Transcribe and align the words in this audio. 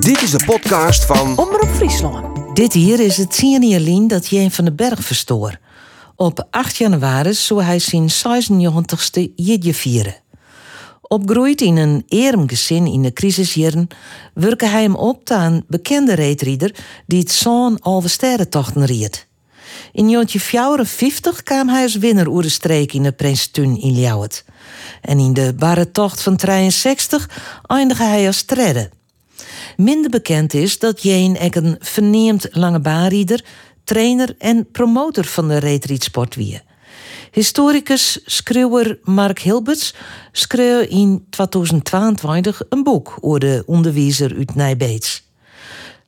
Dit 0.00 0.22
is 0.22 0.30
de 0.30 0.44
podcast 0.46 1.04
van 1.04 1.38
Omroep 1.38 1.68
Friesland. 1.74 2.56
Dit 2.56 2.72
hier 2.72 3.00
is 3.00 3.16
het 3.16 3.36
tiende 3.36 4.06
dat 4.06 4.28
Jeen 4.28 4.50
van 4.50 4.64
den 4.64 4.76
Berg 4.76 5.04
verstoor. 5.04 5.58
Op 6.16 6.46
8 6.50 6.76
januari 6.76 7.34
zou 7.34 7.62
hij 7.62 7.78
zijn 7.78 8.08
96ste 8.08 9.34
jidje 9.34 9.74
vieren. 9.74 10.14
Opgroeid 11.02 11.60
in 11.60 11.76
een 11.76 12.04
arm 12.08 12.48
gezin 12.48 12.86
in 12.86 13.02
de 13.02 13.12
crisisjaren, 13.12 13.88
werkte 14.34 14.66
hij 14.66 14.82
hem 14.82 14.94
op 14.94 15.30
aan 15.30 15.52
een 15.52 15.64
bekende 15.68 16.14
reetrieder 16.14 16.74
die 17.06 17.18
het 17.18 17.30
zo'n 17.30 17.80
alve 17.80 18.08
sterrentochten 18.08 18.84
riet. 18.84 19.26
In 19.92 20.08
1954 20.08 21.42
kwam 21.42 21.68
hij 21.68 21.82
als 21.82 21.96
winnaar 21.96 22.26
oer 22.26 22.42
de 22.42 22.48
streek 22.48 22.92
in 22.92 23.02
de 23.02 23.12
Prinstun 23.12 23.80
in 23.80 23.94
Ljouwert. 23.94 24.44
En 25.00 25.18
in 25.18 25.32
de 25.32 25.54
barre 25.58 25.90
tocht 25.90 26.22
van 26.22 26.36
63 26.36 27.30
eindigde 27.66 28.04
hij 28.04 28.26
als 28.26 28.42
tredde. 28.42 28.90
Minder 29.78 30.10
bekend 30.10 30.54
is 30.54 30.78
dat 30.78 31.02
Jeen 31.02 31.38
ook 31.40 31.54
een 31.54 31.76
verneemd 31.80 32.48
lange 32.50 32.80
baanrieder, 32.80 33.44
trainer 33.84 34.34
en 34.38 34.70
promotor 34.70 35.24
van 35.24 35.48
de 35.48 35.58
reetriedsport 35.58 36.34
wie. 36.34 36.60
Historicus 37.30 38.20
schreeuwer 38.24 38.98
Mark 39.02 39.38
Hilberts 39.38 39.94
schreeuw 40.32 40.80
in 40.80 41.26
2022 41.30 42.62
een 42.68 42.82
boek 42.82 43.18
over 43.20 43.40
de 43.40 43.62
onderwijzer 43.66 44.34
uit 44.36 44.54
Nijbeets. 44.54 45.22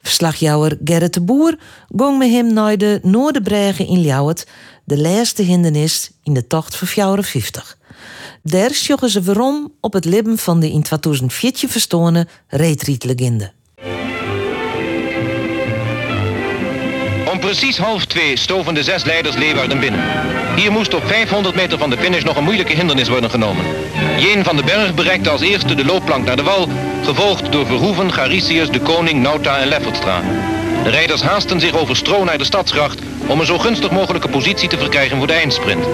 Verslagjouwer 0.03 0.79
Gerrit 0.85 1.15
de 1.15 1.21
Boer 1.21 1.59
ging 1.97 2.19
met 2.19 2.31
hem 2.31 2.53
naar 2.53 2.79
de 2.79 3.01
Noorderbregen 3.03 3.87
in 3.87 4.01
Ljouwert, 4.01 4.47
de 4.85 4.99
laatste 4.99 5.43
hindernis 5.43 6.11
in 6.23 6.35
de 6.35 6.47
tocht 6.47 6.77
voor 6.77 6.89
54. 6.89 7.79
Daar 8.43 8.71
sjoggen 8.71 9.11
ze 9.11 9.23
waarom 9.23 9.73
op 9.81 9.93
het 9.93 10.05
lippen 10.05 10.39
van 10.39 10.61
de 10.61 10.71
in 10.71 10.83
2004 10.83 11.69
verstoorne 11.69 12.27
reetrietlegende. 12.47 13.53
Precies 17.41 17.79
half 17.79 18.05
twee 18.05 18.37
stoven 18.37 18.75
de 18.75 18.83
zes 18.83 19.05
leiders 19.05 19.37
Leeuwarden 19.37 19.81
binnen. 19.81 20.05
Hier 20.57 20.73
moest 20.73 20.95
op 20.95 21.07
500 21.07 21.55
meter 21.55 21.79
van 21.79 21.91
de 21.91 21.97
finish 21.99 22.23
nog 22.23 22.37
een 22.37 22.45
moeilijke 22.45 22.73
hindernis 22.73 23.09
worden 23.09 23.31
genomen. 23.31 23.65
Jeen 24.19 24.45
van 24.45 24.57
den 24.57 24.65
Berg 24.65 24.95
bereikte 24.95 25.31
als 25.31 25.41
eerste 25.41 25.75
de 25.75 25.85
loopplank 25.85 26.25
naar 26.25 26.37
de 26.37 26.43
wal, 26.43 26.69
gevolgd 27.05 27.53
door 27.53 27.67
Verhoeven, 27.67 28.13
Garicius, 28.13 28.71
De 28.71 28.81
Koning, 28.81 29.23
Nauta 29.23 29.59
en 29.59 29.69
Leffertstra. 29.69 30.21
De 30.85 30.91
rijders 30.91 31.23
haasten 31.23 31.61
zich 31.61 31.77
over 31.77 31.97
stro 31.97 32.25
naar 32.25 32.39
de 32.39 32.45
stadsgracht 32.45 33.01
om 33.27 33.41
een 33.41 33.47
zo 33.47 33.59
gunstig 33.59 33.91
mogelijke 33.91 34.29
positie 34.29 34.69
te 34.69 34.79
verkrijgen 34.79 35.19
voor 35.19 35.27
de 35.27 35.33
eindsprint. 35.33 35.85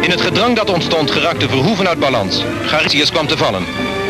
In 0.00 0.10
het 0.10 0.20
gedrang 0.20 0.56
dat 0.56 0.70
ontstond 0.70 1.10
geraakte 1.10 1.48
Verhoeven 1.48 1.88
uit 1.88 1.98
balans. 1.98 2.42
Garicius 2.66 3.10
kwam 3.10 3.26
te 3.26 3.36
vallen. 3.36 3.64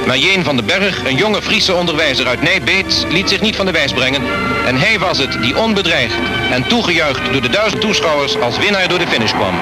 Maar 0.07 0.19
Jeen 0.19 0.45
van 0.45 0.57
den 0.57 0.67
Berg, 0.67 1.05
een 1.05 1.17
jonge 1.17 1.43
Friese 1.43 1.75
onderwijzer 1.75 2.27
uit 2.27 2.43
Nijbeets, 2.43 3.05
liet 3.09 3.29
zich 3.29 3.41
niet 3.41 3.57
van 3.57 3.67
de 3.67 3.73
wijs 3.73 3.93
brengen. 3.93 4.23
En 4.67 4.77
hij 4.77 4.99
was 4.99 5.19
het 5.19 5.43
die 5.43 5.59
onbedreigd 5.59 6.15
en 6.51 6.69
toegejuicht 6.69 7.33
door 7.33 7.43
de 7.43 7.49
duizend 7.49 7.81
toeschouwers 7.81 8.41
als 8.41 8.59
winnaar 8.59 8.89
door 8.89 8.99
de 8.99 9.07
finish 9.07 9.33
kwam. 9.33 9.55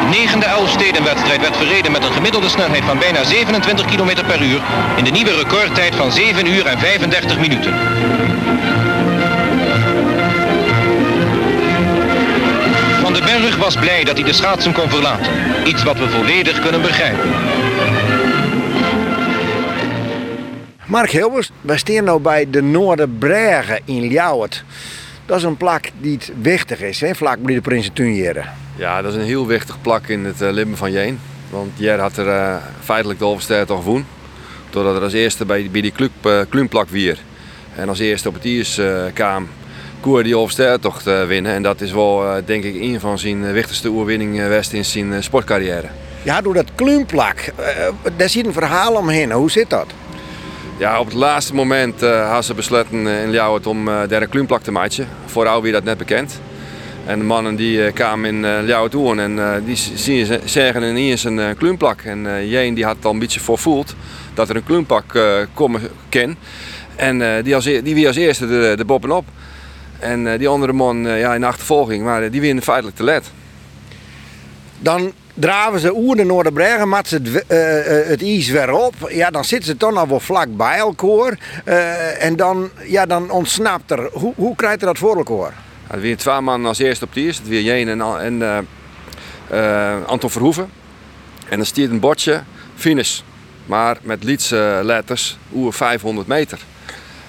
De 0.00 0.18
negende 0.18 0.46
Elfstedenwedstrijd 0.46 1.40
werd 1.40 1.56
verreden 1.56 1.92
met 1.92 2.04
een 2.04 2.12
gemiddelde 2.12 2.48
snelheid 2.48 2.84
van 2.84 2.98
bijna 2.98 3.24
27 3.24 3.86
km 3.86 4.24
per 4.26 4.42
uur 4.42 4.60
in 4.96 5.04
de 5.04 5.10
nieuwe 5.10 5.36
recordtijd 5.36 5.94
van 5.94 6.12
7 6.12 6.46
uur 6.46 6.66
en 6.66 6.78
35 6.78 7.38
minuten. 7.38 7.74
Van 13.00 13.12
den 13.12 13.24
Berg 13.24 13.56
was 13.56 13.76
blij 13.76 14.04
dat 14.04 14.16
hij 14.16 14.24
de 14.24 14.32
schaatsen 14.32 14.72
kon 14.72 14.90
verlaten. 14.90 15.32
Iets 15.64 15.82
wat 15.82 15.98
we 15.98 16.08
volledig 16.08 16.60
kunnen 16.60 16.82
begrijpen. 16.82 17.49
Mark 20.90 21.10
Hilbers, 21.10 21.50
wij 21.60 21.78
staan 21.78 22.04
nu 22.04 22.18
bij 22.18 22.50
de 22.50 22.62
Noorderbregen 22.62 23.80
in 23.84 24.02
Ljouwert. 24.02 24.64
Dat 25.26 25.36
is 25.36 25.42
een 25.42 25.56
plak 25.56 25.84
die 26.00 26.12
het 26.12 26.32
wichtig 26.42 26.80
is, 26.80 27.00
hè, 27.00 27.14
vlak 27.14 27.38
bij 27.42 27.54
de 27.54 27.60
Prinsentuinjeren. 27.60 28.44
Ja, 28.76 29.02
dat 29.02 29.12
is 29.12 29.18
een 29.18 29.26
heel 29.26 29.46
wichtig 29.46 29.80
plak 29.80 30.06
in 30.06 30.24
het 30.24 30.40
uh, 30.40 30.66
van 30.74 30.92
Jeen. 30.92 31.20
Want 31.50 31.70
Jer 31.74 32.00
had 32.00 32.16
er 32.16 32.26
uh, 32.26 32.56
feitelijk 32.84 33.18
de 33.18 33.24
Overster 33.24 33.66
toch 33.66 33.78
gewonnen. 33.78 34.06
Doordat 34.70 34.96
er 34.96 35.02
als 35.02 35.12
eerste 35.12 35.44
bij, 35.44 35.68
bij 35.70 35.80
die 35.80 35.92
kluk, 35.92 36.10
uh, 36.26 36.40
kluunplak 36.48 36.88
weer. 36.88 37.18
En 37.76 37.88
als 37.88 37.98
eerste 37.98 38.28
op 38.28 38.34
het 38.34 38.44
ijs 38.44 38.80
kwam, 39.14 39.48
koer 40.00 40.22
die 40.22 40.36
Overster 40.36 40.80
toch 40.80 41.02
winnen. 41.26 41.52
En 41.52 41.62
dat 41.62 41.80
is 41.80 41.92
wel, 41.92 42.42
denk 42.44 42.64
ik, 42.64 42.74
een 42.74 43.00
van 43.00 43.18
zijn 43.18 43.52
wichtigste 43.52 43.88
oerwinningen 43.88 44.48
west 44.48 44.72
in 44.72 44.84
zijn 44.84 45.22
sportcarrière. 45.22 45.88
Ja, 46.22 46.40
door 46.40 46.54
dat 46.54 46.74
kluunplak. 46.74 47.52
daar 48.16 48.28
zit 48.28 48.46
een 48.46 48.52
verhaal 48.52 48.94
omheen. 48.94 49.32
Hoe 49.32 49.50
zit 49.50 49.70
dat? 49.70 49.86
Ja, 50.80 51.00
op 51.00 51.06
het 51.06 51.14
laatste 51.14 51.54
moment 51.54 52.02
uh, 52.02 52.24
hadden 52.24 52.44
ze 52.44 52.54
besloten 52.54 53.06
in 53.06 53.30
Ljouwert 53.30 53.66
om 53.66 53.88
uh, 53.88 54.00
daar 54.08 54.22
een 54.22 54.28
kluunplak 54.28 54.62
te 54.62 54.72
maken. 54.72 55.08
Vooral 55.26 55.62
wie 55.62 55.72
dat 55.72 55.84
net 55.84 55.98
bekend. 55.98 56.40
En 57.06 57.18
de 57.18 57.24
mannen 57.24 57.56
die 57.56 57.78
uh, 57.78 57.92
kwamen 57.92 58.28
in 58.28 58.44
uh, 58.44 58.62
Ljouwert 58.62 58.92
toe 58.92 59.20
en 59.20 59.62
die 59.64 59.76
zien, 59.76 60.40
zeggen 60.44 60.82
ineens 60.82 61.24
een 61.24 61.56
kluunplak. 61.56 62.00
En 62.00 62.48
Jeen 62.48 62.74
die 62.74 62.84
had 62.84 62.96
het 62.96 63.04
al 63.04 63.12
een 63.12 63.18
beetje 63.18 63.40
voorvoeld 63.40 63.94
dat 64.34 64.48
er 64.48 64.56
een 64.56 64.64
kluunplak 64.64 65.18
komen 65.54 65.80
kan. 66.08 66.36
En 66.96 67.42
die, 67.42 67.54
als, 67.54 67.64
e-, 67.64 67.82
die 67.82 67.94
wie 67.94 68.06
als 68.06 68.16
eerste 68.16 68.46
de, 68.46 68.74
de 68.76 68.84
bovenop. 68.84 69.24
En 69.98 70.38
die 70.38 70.48
andere 70.48 70.72
man 70.72 70.96
ja, 71.02 71.34
in 71.34 71.44
achtervolging, 71.44 72.04
maar 72.04 72.30
die 72.30 72.40
winnen 72.40 72.64
feitelijk 72.64 72.96
te 72.96 73.04
let. 73.04 73.30
Dan 74.78 75.12
draven 75.40 75.80
ze 75.80 75.94
oer 75.94 76.16
de 76.16 76.24
Noorderbregen, 76.24 76.88
mat 76.88 77.08
ze 77.08 77.14
het, 77.14 77.26
uh, 77.28 78.08
het 78.08 78.22
ijs 78.22 78.48
weer 78.48 78.72
op. 78.72 78.94
Ja, 79.08 79.30
dan 79.30 79.44
zitten 79.44 79.68
ze 79.68 79.76
toch 79.76 79.92
nog 79.92 80.08
wel 80.08 80.20
vlak 80.20 80.56
bij 80.56 80.76
elkaar. 80.76 81.38
Uh, 81.64 82.24
en 82.24 82.36
dan, 82.36 82.70
ja, 82.84 83.06
dan 83.06 83.30
ontsnapt 83.30 83.90
er. 83.90 84.08
Hoe, 84.12 84.32
hoe 84.36 84.56
krijgt 84.56 84.82
u 84.82 84.86
dat 84.86 84.98
voor 84.98 85.16
elkaar? 85.16 85.54
Ja, 85.88 85.94
er 85.94 86.00
weer 86.00 86.16
twee 86.16 86.40
man 86.40 86.66
als 86.66 86.78
eerste 86.78 87.04
op 87.04 87.14
het 87.14 87.24
ijs. 87.24 87.38
Het 87.38 87.48
weer 87.48 87.62
Jeen 87.62 87.88
en, 87.88 88.00
en 88.20 88.66
Anton 90.06 90.30
Verhoeven. 90.30 90.70
En 91.48 91.56
dan 91.56 91.66
stiert 91.66 91.90
een 91.90 92.00
bordje, 92.00 92.42
finish. 92.74 93.20
Maar 93.66 93.96
met 94.02 94.24
Lietse 94.24 94.80
letters, 94.82 95.38
oer 95.54 95.72
500 95.72 96.26
meter. 96.26 96.58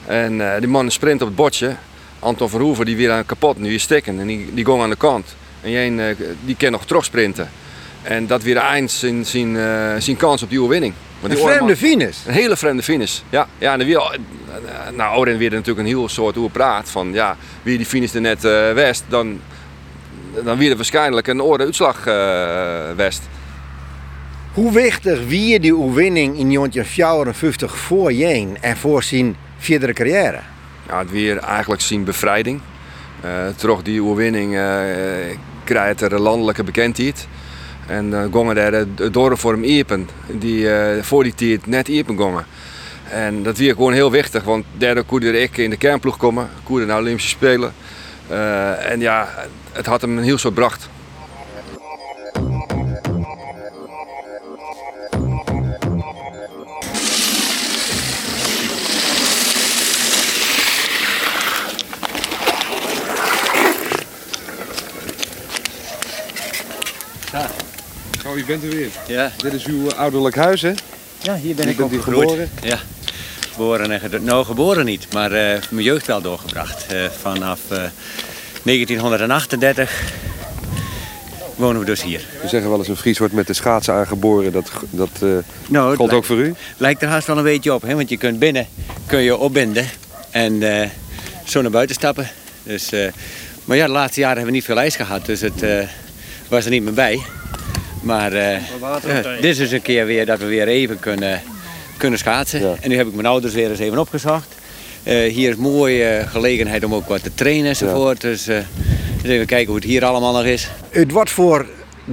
En 0.06 0.60
die 0.60 0.68
man 0.70 0.92
sprint 0.92 1.22
op 1.22 1.28
het 1.28 1.36
bordje. 1.36 1.76
Anton 2.20 2.50
Verhoeven 2.50 2.86
die 2.86 2.96
weer 2.96 3.12
aan 3.12 3.26
kapot, 3.26 3.58
nu 3.58 3.74
is 3.74 3.84
stikken. 3.84 4.20
En 4.20 4.28
die, 4.28 4.54
die 4.54 4.66
ging 4.66 4.82
aan 4.82 4.90
de 4.90 4.96
kant. 4.96 5.36
En 5.62 5.72
Jeen 5.72 6.16
die 6.46 6.56
kan 6.56 6.72
nog 6.72 6.86
terugsprinten. 6.86 7.50
En 8.04 8.28
dat 8.28 8.44
weer 8.44 8.58
eind 8.58 8.92
zijn, 8.92 9.26
zijn, 9.26 9.58
zijn 10.02 10.18
kans 10.18 10.44
op 10.44 10.50
die 10.50 10.60
overwinning. 10.60 10.94
Want 11.22 11.34
die 11.34 11.44
een 11.44 11.50
vreemde 11.50 11.78
finish? 11.78 12.18
Een 12.26 12.34
hele 12.34 12.58
vreemde 12.58 12.84
finish, 12.84 13.20
ja. 13.30 13.48
ja 13.58 13.72
en 13.72 13.78
dan 13.78 13.88
weer, 13.88 14.20
nou, 14.96 15.18
Oren 15.18 15.38
weer 15.38 15.52
natuurlijk 15.52 15.80
een 15.80 15.86
heel 15.86 16.10
soort 16.10 16.52
praat 16.52 16.90
van 16.90 17.14
ja, 17.14 17.38
wie 17.64 17.78
die 17.78 17.86
finish 17.86 18.14
er 18.14 18.22
net 18.22 18.46
uh, 18.46 18.72
west, 18.72 19.04
dan, 19.08 19.40
dan 20.44 20.58
weer 20.58 20.76
waarschijnlijk 20.76 21.28
een 21.28 21.42
orde 21.42 21.64
uitslag 21.64 22.08
uh, 22.08 22.16
west. 22.96 23.22
Hoe 24.54 24.72
wichtig 24.72 25.28
wie 25.28 25.60
die 25.60 25.76
overwinning 25.76 26.38
in 26.38 26.54
1954 26.54 27.78
voor 27.78 28.14
Jeen 28.14 28.58
en 28.62 28.78
voor 28.78 29.04
zijn 29.04 29.36
verdere 29.58 29.94
carrière? 29.94 30.40
Ja, 30.88 31.00
het 31.00 31.12
weer 31.12 31.38
eigenlijk 31.38 31.82
zijn 31.82 32.04
bevrijding. 32.04 32.62
Uh, 33.26 33.30
terug 33.56 33.82
die 33.82 34.04
overwinning 34.04 34.60
krijgt 35.64 36.02
er 36.02 36.20
landelijke 36.20 36.64
bekendheid. 36.64 37.28
En 37.92 38.10
dan 38.10 38.24
uh, 38.26 38.32
gingen 38.32 38.56
daar 38.56 38.74
het 38.74 39.38
voor 39.38 39.52
hem 39.52 39.64
iepen, 39.64 40.10
die 40.28 40.64
uh, 40.64 41.02
voor 41.02 41.24
die 41.24 41.36
tijd 41.36 41.68
net 41.68 41.88
iepen 41.88 42.16
gingen. 42.16 42.46
En 43.10 43.44
dat 43.44 43.58
was 43.58 43.68
gewoon 43.68 43.94
heel 43.94 44.12
wichtig, 44.12 44.44
want 44.44 44.66
daardoor 44.78 45.04
kon 45.04 45.22
ik 45.22 45.58
in 45.58 45.70
de 45.70 45.78
kernploeg 45.78 46.18
komen, 46.18 46.50
kon 46.64 46.80
naar 46.86 47.00
Olympische 47.00 47.30
Spelen. 47.30 47.74
Uh, 48.32 48.92
en 48.92 49.00
ja, 49.00 49.28
het 49.72 49.86
had 49.86 50.02
hem 50.02 50.18
een 50.18 50.24
heel 50.24 50.38
soort 50.38 50.54
bracht. 50.54 50.90
Oh, 68.32 68.38
u 68.38 68.46
bent 68.46 68.64
er 68.64 68.70
weer. 68.70 68.90
Ja. 69.08 69.32
Dit 69.38 69.54
is 69.54 69.66
uw 69.66 69.92
ouderlijk 69.92 70.36
huis, 70.36 70.62
hè? 70.62 70.72
Ja, 71.22 71.36
hier 71.36 71.56
ben 71.56 71.68
ik 71.68 71.78
bent 71.78 71.94
opgegroeid. 71.94 72.30
geboren? 72.30 72.50
Ja, 72.62 72.80
geboren 73.52 73.92
en 73.92 74.24
Nou, 74.24 74.46
geboren 74.46 74.86
niet, 74.86 75.08
maar 75.14 75.32
eh, 75.32 75.62
mijn 75.70 75.86
jeugd 75.86 76.08
wel 76.08 76.22
doorgebracht. 76.22 76.86
Eh, 76.86 77.06
vanaf 77.22 77.60
eh, 77.70 77.84
1938 78.64 80.02
wonen 81.56 81.80
we 81.80 81.86
dus 81.86 82.04
hier. 82.04 82.26
We 82.42 82.48
zeggen 82.48 82.70
wel 82.70 82.80
eens 82.80 82.88
een 82.88 82.96
Fries 82.98 83.18
wordt 83.18 83.34
met 83.34 83.48
de 83.48 83.54
schaatsen 83.54 83.94
aangeboren. 83.94 84.52
Dat, 84.52 84.72
dat 84.90 85.10
eh, 85.22 85.30
Nou, 85.68 85.96
geldt 85.96 86.14
ook 86.14 86.26
voor 86.26 86.38
u? 86.38 86.54
Lijkt 86.78 87.02
er 87.02 87.08
haast 87.08 87.28
wel 87.28 87.38
een 87.38 87.44
beetje 87.44 87.74
op, 87.74 87.82
hè? 87.82 87.96
want 87.96 88.10
je 88.10 88.18
kunt 88.18 88.40
binnen 88.40 88.68
kun 89.06 89.20
je 89.20 89.38
opbinden 89.38 89.86
en 90.30 90.82
eh, 90.82 90.90
zo 91.46 91.62
naar 91.62 91.72
buiten 91.72 91.96
stappen. 91.96 92.30
Dus, 92.64 92.92
eh, 92.92 93.08
maar 93.66 93.78
ja, 93.78 93.86
de 93.86 93.92
laatste 93.92 94.20
jaren 94.20 94.36
hebben 94.38 94.54
we 94.54 94.60
niet 94.60 94.68
veel 94.68 94.80
ijs 94.80 94.96
gehad, 94.96 95.26
dus 95.26 95.42
het 95.42 95.64
eh, 95.64 95.88
was 96.48 96.66
er 96.66 96.72
niet 96.72 96.84
meer 96.84 96.94
bij. 96.94 97.22
Maar 98.02 98.34
eh, 98.34 98.56
eh, 98.56 99.24
dit 99.24 99.44
is 99.44 99.58
dus 99.58 99.72
een 99.72 99.82
keer 99.82 100.06
weer 100.06 100.26
dat 100.26 100.40
we 100.40 100.46
weer 100.46 100.68
even 100.68 101.00
kunnen, 101.00 101.42
kunnen 101.98 102.20
schaatsen. 102.20 102.62
Ja. 102.62 102.76
En 102.82 102.90
nu 102.90 102.96
heb 102.96 103.08
ik 103.08 103.14
mijn 103.14 103.28
ouders 103.28 103.54
weer 103.54 103.70
eens 103.70 103.80
even 103.80 103.98
opgezocht. 103.98 104.56
Eh, 105.04 105.34
hier 105.34 105.50
is 105.50 105.56
mooie 105.56 106.06
eh, 106.06 106.30
gelegenheid 106.30 106.84
om 106.84 106.94
ook 106.94 107.08
wat 107.08 107.24
te 107.24 107.34
trainen 107.34 107.70
enzovoort. 107.70 108.22
Dus 108.22 108.48
eh, 108.48 108.56
eens 108.56 109.24
even 109.24 109.46
kijken 109.46 109.68
hoe 109.68 109.76
het 109.76 109.84
hier 109.84 110.06
allemaal 110.06 110.34
nog 110.34 110.46
is. 110.46 110.70
Uit 110.94 111.12
wat 111.12 111.30
voor 111.30 111.66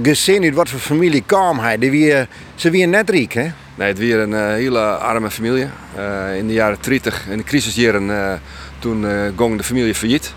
gezin, 0.03 0.43
uit 0.43 0.53
wat 0.53 0.69
voor 0.69 0.79
familie 0.79 1.23
kwam 1.25 1.59
hij? 1.59 1.77
Die 1.77 1.91
wie, 1.91 2.13
ze 2.55 2.69
weer 2.69 2.87
net 2.87 3.09
rijk, 3.09 3.33
hè? 3.33 3.47
Nee, 3.79 3.87
het 3.87 3.97
weer 3.97 4.19
een 4.19 4.53
hele 4.53 4.79
arme 4.79 5.31
familie. 5.31 5.67
Eh, 5.95 6.37
in 6.37 6.47
de 6.47 6.53
jaren 6.53 6.77
30, 6.81 7.27
in 7.29 7.37
de 7.37 7.43
crisisjaren, 7.43 8.09
eh, 8.09 8.33
toen 8.79 9.07
eh 9.07 9.27
ging 9.37 9.57
de 9.57 9.63
familie 9.63 9.95
failliet. 9.95 10.33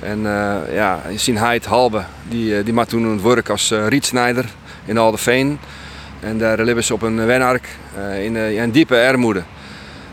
En 0.00 0.26
eh, 0.26 0.74
ja, 0.74 1.02
zijn 1.14 1.36
heid 1.36 1.64
Halbe, 1.64 2.04
die, 2.28 2.62
die 2.62 2.72
maakte 2.72 2.94
toen 2.94 3.12
het 3.12 3.22
werk 3.22 3.48
als 3.48 3.72
rietsnijder 3.88 4.44
in 4.86 4.98
Aldeveen. 4.98 5.58
En 6.20 6.38
daar 6.38 6.62
leven 6.62 6.84
ze 6.84 6.94
op 6.94 7.02
een 7.02 7.26
wenark 7.26 7.68
eh, 7.96 8.24
in, 8.24 8.36
eh, 8.36 8.62
in 8.62 8.70
diepe 8.70 9.06
armoede. 9.06 9.42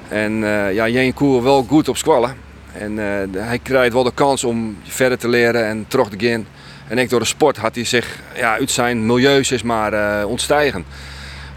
En 0.08 0.44
eh 0.44 0.74
ja, 0.74 0.88
Jeen 0.88 1.14
Koer 1.14 1.44
wel 1.44 1.64
goed 1.64 1.90
op 1.90 1.98
squallen. 1.98 2.36
En 2.74 3.00
eh, 3.00 3.44
hij 3.44 3.60
krijgt 3.60 3.94
wel 3.94 4.04
de 4.04 4.14
kans 4.14 4.44
om 4.44 4.78
verder 4.84 5.18
te 5.18 5.28
leren 5.28 5.66
en 5.66 5.86
terug 5.88 6.10
te 6.10 6.28
gaan. 6.28 6.46
En 6.88 6.98
ik 6.98 7.10
door 7.10 7.20
de 7.20 7.26
sport 7.26 7.58
had 7.58 7.76
hij 7.76 7.86
zich 7.86 8.20
ja, 8.36 8.54
uit 8.54 8.72
zijn 8.72 9.06
milieu 9.06 9.44
zeg 9.44 9.64
maar, 9.64 9.94
eh, 9.94 10.28
ontstijgen. 10.28 10.86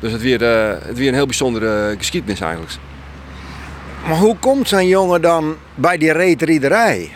Dus 0.00 0.12
het 0.12 0.20
weer, 0.20 0.42
eh, 0.42 0.86
het 0.86 0.98
weer 0.98 1.08
een 1.08 1.14
heel 1.14 1.26
bijzondere 1.26 1.94
geschiedenis 1.98 2.40
eigenlijk. 2.40 2.72
Maar 4.06 4.16
hoe 4.16 4.36
komt 4.36 4.68
zo'n 4.68 4.88
jongen 4.88 5.22
dan 5.22 5.56
bij 5.74 5.98
die 5.98 6.12
reetriederij? 6.12 7.10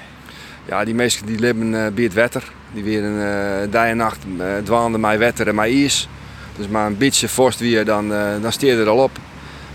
Ja, 0.64 0.84
die 0.84 0.94
mensen 0.94 1.26
die 1.26 1.38
leven 1.38 1.84
eh, 1.84 1.92
bij 1.92 2.04
het 2.04 2.12
wetter. 2.12 2.52
Die 2.72 2.84
weer 2.84 3.04
een 3.04 3.20
eh, 3.20 3.72
dag 3.72 3.86
en 3.86 3.96
nacht 3.96 4.18
uh, 4.38 4.44
dwaalden 4.64 5.00
mij 5.00 5.18
wetter 5.18 5.48
en 5.48 5.54
mij 5.54 5.70
ijs. 5.70 6.08
Dus 6.56 6.68
maar 6.68 6.86
een 6.86 6.98
beetje 6.98 7.28
vorst 7.28 7.58
weer, 7.58 7.84
dan, 7.84 8.12
uh, 8.12 8.42
dan 8.42 8.52
steer 8.52 8.74
je 8.74 8.80
er 8.80 8.88
al 8.88 9.02
op. 9.02 9.18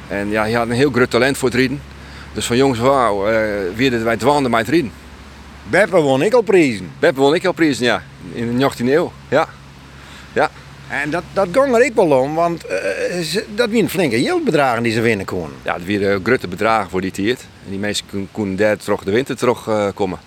En 0.07 0.30
ja, 0.30 0.42
hij 0.42 0.51
had 0.51 0.69
een 0.69 0.75
heel 0.75 0.92
groot 0.92 1.09
talent 1.09 1.38
voor 1.38 1.50
het 1.50 1.57
rieden. 1.57 1.81
Dus 2.33 2.45
van 2.45 2.57
jongens, 2.57 2.80
wauw, 2.80 3.31
uh, 3.31 3.38
weer 3.75 4.03
wij 4.03 4.18
dwaalden 4.18 4.51
mij 4.51 4.59
het 4.59 4.69
rieden. 4.69 4.92
Beppe 5.69 5.97
won 5.97 6.21
ik 6.21 6.33
al 6.33 6.42
prijzen. 6.42 6.92
Beppe 7.00 7.19
won 7.19 7.36
ik 7.36 7.45
al 7.45 7.51
prijzen, 7.51 7.86
ja. 7.86 8.03
In 8.33 8.57
de 8.57 8.71
18e 8.71 8.86
eeuw, 8.86 9.12
ja. 9.30 9.47
ja. 10.33 10.50
En 10.88 11.09
dat, 11.09 11.24
dat 11.33 11.47
ging 11.51 11.75
er 11.75 11.86
ik 11.86 11.95
wel 11.95 12.21
om, 12.21 12.36
want 12.36 12.65
uh, 12.65 13.42
dat 13.56 13.69
waren 13.69 13.89
flinke 13.89 14.24
geldbedragen 14.24 14.83
die 14.83 14.92
ze 14.92 15.01
winnen 15.01 15.25
konden. 15.25 15.57
Ja, 15.62 15.77
dat 15.77 16.00
waren 16.00 16.19
grote 16.24 16.47
bedragen 16.47 16.89
voor 16.89 17.01
die 17.01 17.12
tijd. 17.12 17.47
En 17.65 17.69
die 17.69 17.80
mensen 17.80 18.06
konden 18.31 18.56
daar 18.56 18.77
terug 18.77 19.03
de 19.03 19.12
winter 19.12 19.38
terug 19.38 19.68
uh, 19.68 19.88
komen. 19.94 20.19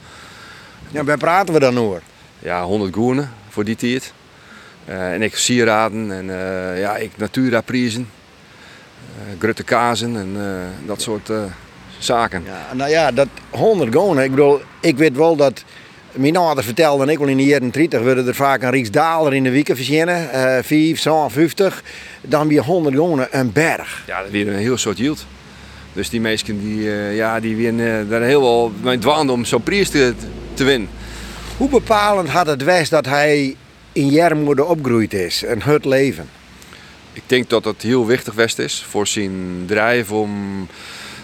Ja, 0.90 1.04
waar 1.04 1.18
praten 1.18 1.54
we 1.54 1.60
dan 1.60 1.78
over? 1.78 2.02
Ja, 2.38 2.64
100 2.64 2.94
goenen 2.94 3.30
voor 3.48 3.64
die 3.64 3.76
tijd. 3.76 4.12
Uh, 4.88 5.12
en 5.12 5.22
ik 5.22 5.36
sieraden 5.36 6.12
en 6.12 6.24
uh, 6.24 6.80
ja, 6.80 6.96
ik 6.96 7.10
Natura-prijzen. 7.16 8.08
Uh, 9.18 9.40
grote 9.40 9.62
kazen 9.62 10.16
en 10.16 10.36
dat 10.86 11.02
soort 11.02 11.30
zaken. 11.98 12.42
Ja, 12.46 12.74
nou 12.74 12.90
ja, 12.90 13.12
dat 13.12 13.28
100 13.50 13.94
gonen. 13.94 14.24
Ik 14.24 14.30
bedoel, 14.30 14.60
ik 14.80 14.96
weet 14.96 15.16
wel 15.16 15.36
dat 15.36 15.64
mijn 16.12 16.36
ouder 16.36 16.64
vertelde 16.64 17.02
en 17.02 17.08
ik 17.08 17.18
wel 17.18 17.28
in 17.28 17.36
de 17.36 17.44
jaren 17.44 17.70
30 17.70 18.02
werden 18.02 18.26
er 18.26 18.34
vaak 18.34 18.62
een 18.62 18.70
Rijksdaler 18.70 19.34
in 19.34 19.42
de 19.42 19.50
weken 19.50 19.76
verzinnen. 19.76 20.28
Uh, 20.34 20.58
5, 20.62 21.06
50. 21.28 21.82
Dan 22.20 22.48
weer 22.48 22.62
100 22.62 22.96
gonen 22.96 23.28
een 23.30 23.52
berg. 23.52 24.02
Ja, 24.06 24.22
dat 24.22 24.30
weer 24.30 24.48
een 24.48 24.54
heel 24.54 24.76
soort 24.76 24.98
yield. 24.98 25.26
Dus 25.92 26.10
die 26.10 26.20
mensen 26.20 26.60
die, 26.60 26.90
ja, 27.14 27.40
die 27.40 27.56
weer 27.56 28.06
daar 28.08 28.22
heel 28.22 28.40
wel 28.40 28.72
mee 28.82 28.98
dwaanden 28.98 29.34
om 29.34 29.44
zo'n 29.44 29.62
prijs 29.62 29.88
te, 29.88 30.14
te 30.54 30.64
winnen. 30.64 30.88
Hoe 31.58 31.68
bepalend 31.68 32.28
had 32.28 32.46
het 32.46 32.62
West 32.62 32.90
dat 32.90 33.06
hij 33.06 33.56
in 33.92 34.08
Jermoede 34.08 34.64
opgegroeid 34.64 35.12
is, 35.12 35.42
een 35.46 35.62
hut 35.62 35.84
leven? 35.84 36.28
Ik 37.12 37.22
denk 37.26 37.50
dat 37.50 37.64
het 37.64 37.82
heel 37.82 38.06
wichtig 38.06 38.34
West 38.34 38.58
is 38.58 38.84
voor 38.88 39.06
zijn 39.06 39.64
drijf 39.66 40.12
om 40.12 40.66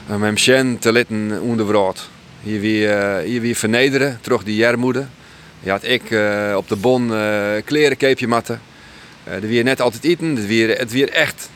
hem 0.07 0.37
Shen 0.37 0.79
te 0.79 0.93
laten 0.93 1.41
onderwraad. 1.41 2.09
Hier 2.43 2.61
weer, 2.61 3.19
hier 3.19 3.41
weer 3.41 3.55
vernederen, 3.55 4.19
terug 4.21 4.45
die 4.45 4.57
Jermoede. 4.57 5.07
Je 5.61 5.71
had 5.71 5.85
ik 5.85 6.11
uh, 6.11 6.55
op 6.57 6.69
de 6.69 6.77
bon 6.77 7.13
kleren 7.65 7.97
keepje 7.97 8.29
matten. 8.29 8.61
Weer 9.41 9.65
net 9.65 9.81
altijd 9.81 10.05
eten, 10.05 10.37
het 10.37 10.47
weer, 10.47 10.79
het 10.79 10.93
weer 10.93 11.11
echt, 11.11 11.51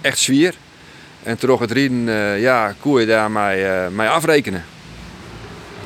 echt 0.00 0.18
zwier. 0.18 0.54
En 1.22 1.38
terug 1.38 1.58
het 1.58 1.70
rieden, 1.70 2.04
ja, 2.40 2.74
kon 2.80 3.00
je 3.00 3.06
daar 3.06 3.30
mij, 3.30 3.90
mij 3.90 4.08
afrekenen. 4.08 4.64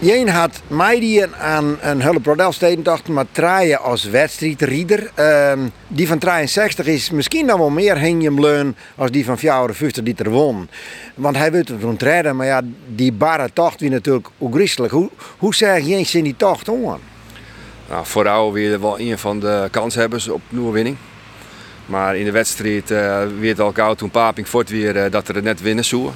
Jeen 0.00 0.28
had 0.28 0.60
meidien 0.66 1.36
aan 1.36 1.78
een 1.80 2.00
hele 2.00 2.20
prodelsteden 2.20 2.84
maar 3.08 3.26
draaien 3.32 3.80
als 3.80 4.04
wedstrijdrieder. 4.04 5.10
Uh, 5.18 5.52
die 5.88 6.08
van 6.08 6.18
63 6.18 6.86
is 6.86 7.10
misschien 7.10 7.46
dan 7.46 7.58
wel 7.58 7.70
meer 7.70 7.96
heenjemleun 7.96 8.76
als 8.96 9.10
die 9.10 9.24
van 9.24 9.38
54 9.38 10.04
die 10.04 10.14
er 10.16 10.30
won. 10.30 10.68
Want 11.14 11.36
hij 11.36 11.50
wil 11.52 11.62
het 11.80 11.98
treden, 11.98 12.36
maar 12.36 12.46
ja, 12.46 12.60
die 12.94 13.12
barre 13.12 13.50
tocht 13.52 13.80
wie 13.80 13.90
natuurlijk 13.90 14.28
ook. 14.38 14.90
Hoe, 14.90 15.10
hoe 15.38 15.54
zeg 15.54 15.86
je 15.86 15.94
eens 15.94 16.14
in 16.14 16.24
die 16.24 16.36
tocht 16.36 16.68
om? 16.68 16.98
Nou, 17.88 18.06
vooral 18.06 18.52
weer 18.52 18.80
wel 18.80 19.00
een 19.00 19.18
van 19.18 19.40
de 19.40 19.68
kanshebbers 19.70 20.28
op 20.28 20.40
nieuwe 20.48 20.72
winning. 20.72 20.96
Maar 21.86 22.16
in 22.16 22.24
de 22.24 22.30
wedstrijd 22.30 22.90
uh, 22.90 23.22
werd 23.40 23.60
al 23.60 23.72
koud 23.72 23.98
toen 23.98 24.10
Paping 24.10 24.46
fort 24.46 24.70
weer 24.70 24.96
uh, 24.96 25.10
dat 25.10 25.28
er 25.28 25.34
het 25.34 25.44
net 25.44 25.60
winnen 25.60 25.84
zou. 25.84 26.10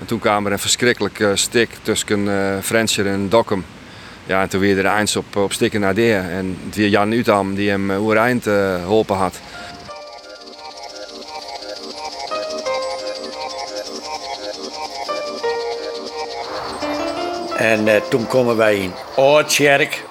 En 0.00 0.06
toen 0.06 0.18
kwam 0.18 0.46
er 0.46 0.52
een 0.52 0.58
verschrikkelijke 0.58 1.36
stik 1.36 1.70
tussen 1.82 2.18
uh, 2.18 2.58
Frencher 2.62 3.06
en 3.06 3.28
Dokkum. 3.28 3.64
Ja, 4.26 4.42
en 4.42 4.48
toen 4.48 4.60
weer 4.60 4.86
er 4.86 4.98
eens 4.98 5.16
op, 5.16 5.36
op 5.36 5.52
stikken 5.52 5.80
naar 5.80 5.94
de. 5.94 6.14
En 6.14 6.58
weer 6.72 6.88
Jan 6.88 7.12
Utam 7.12 7.54
die 7.54 7.70
hem 7.70 7.90
uh, 7.90 8.18
eind 8.18 8.46
uh, 8.46 8.74
geholpen 8.74 9.16
had. 9.16 9.40
En 17.56 18.02
toen 18.08 18.26
komen 18.26 18.56
wij 18.56 18.78
in 18.78 18.92
Oortjerk. 19.16 20.04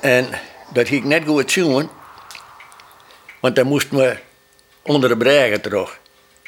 En 0.00 0.28
dat 0.72 0.88
ging 0.88 1.04
net 1.04 1.22
goed 1.26 1.50
zien. 1.50 1.88
Want 3.40 3.56
dan 3.56 3.66
moesten 3.66 3.96
we 3.96 4.16
onder 4.82 5.08
de 5.08 5.16
bregen 5.16 5.60
terug. 5.60 5.98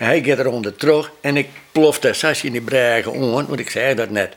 Hij 0.00 0.22
gaat 0.22 0.38
eronder 0.38 0.76
terug 0.76 1.12
en 1.20 1.36
ik 1.36 1.48
plofte 1.72 2.12
sasje 2.12 2.46
in 2.46 2.52
die 2.52 2.60
bregen 2.60 3.12
om, 3.12 3.30
want 3.30 3.58
ik 3.58 3.70
zei 3.70 3.94
dat 3.94 4.10
net. 4.10 4.36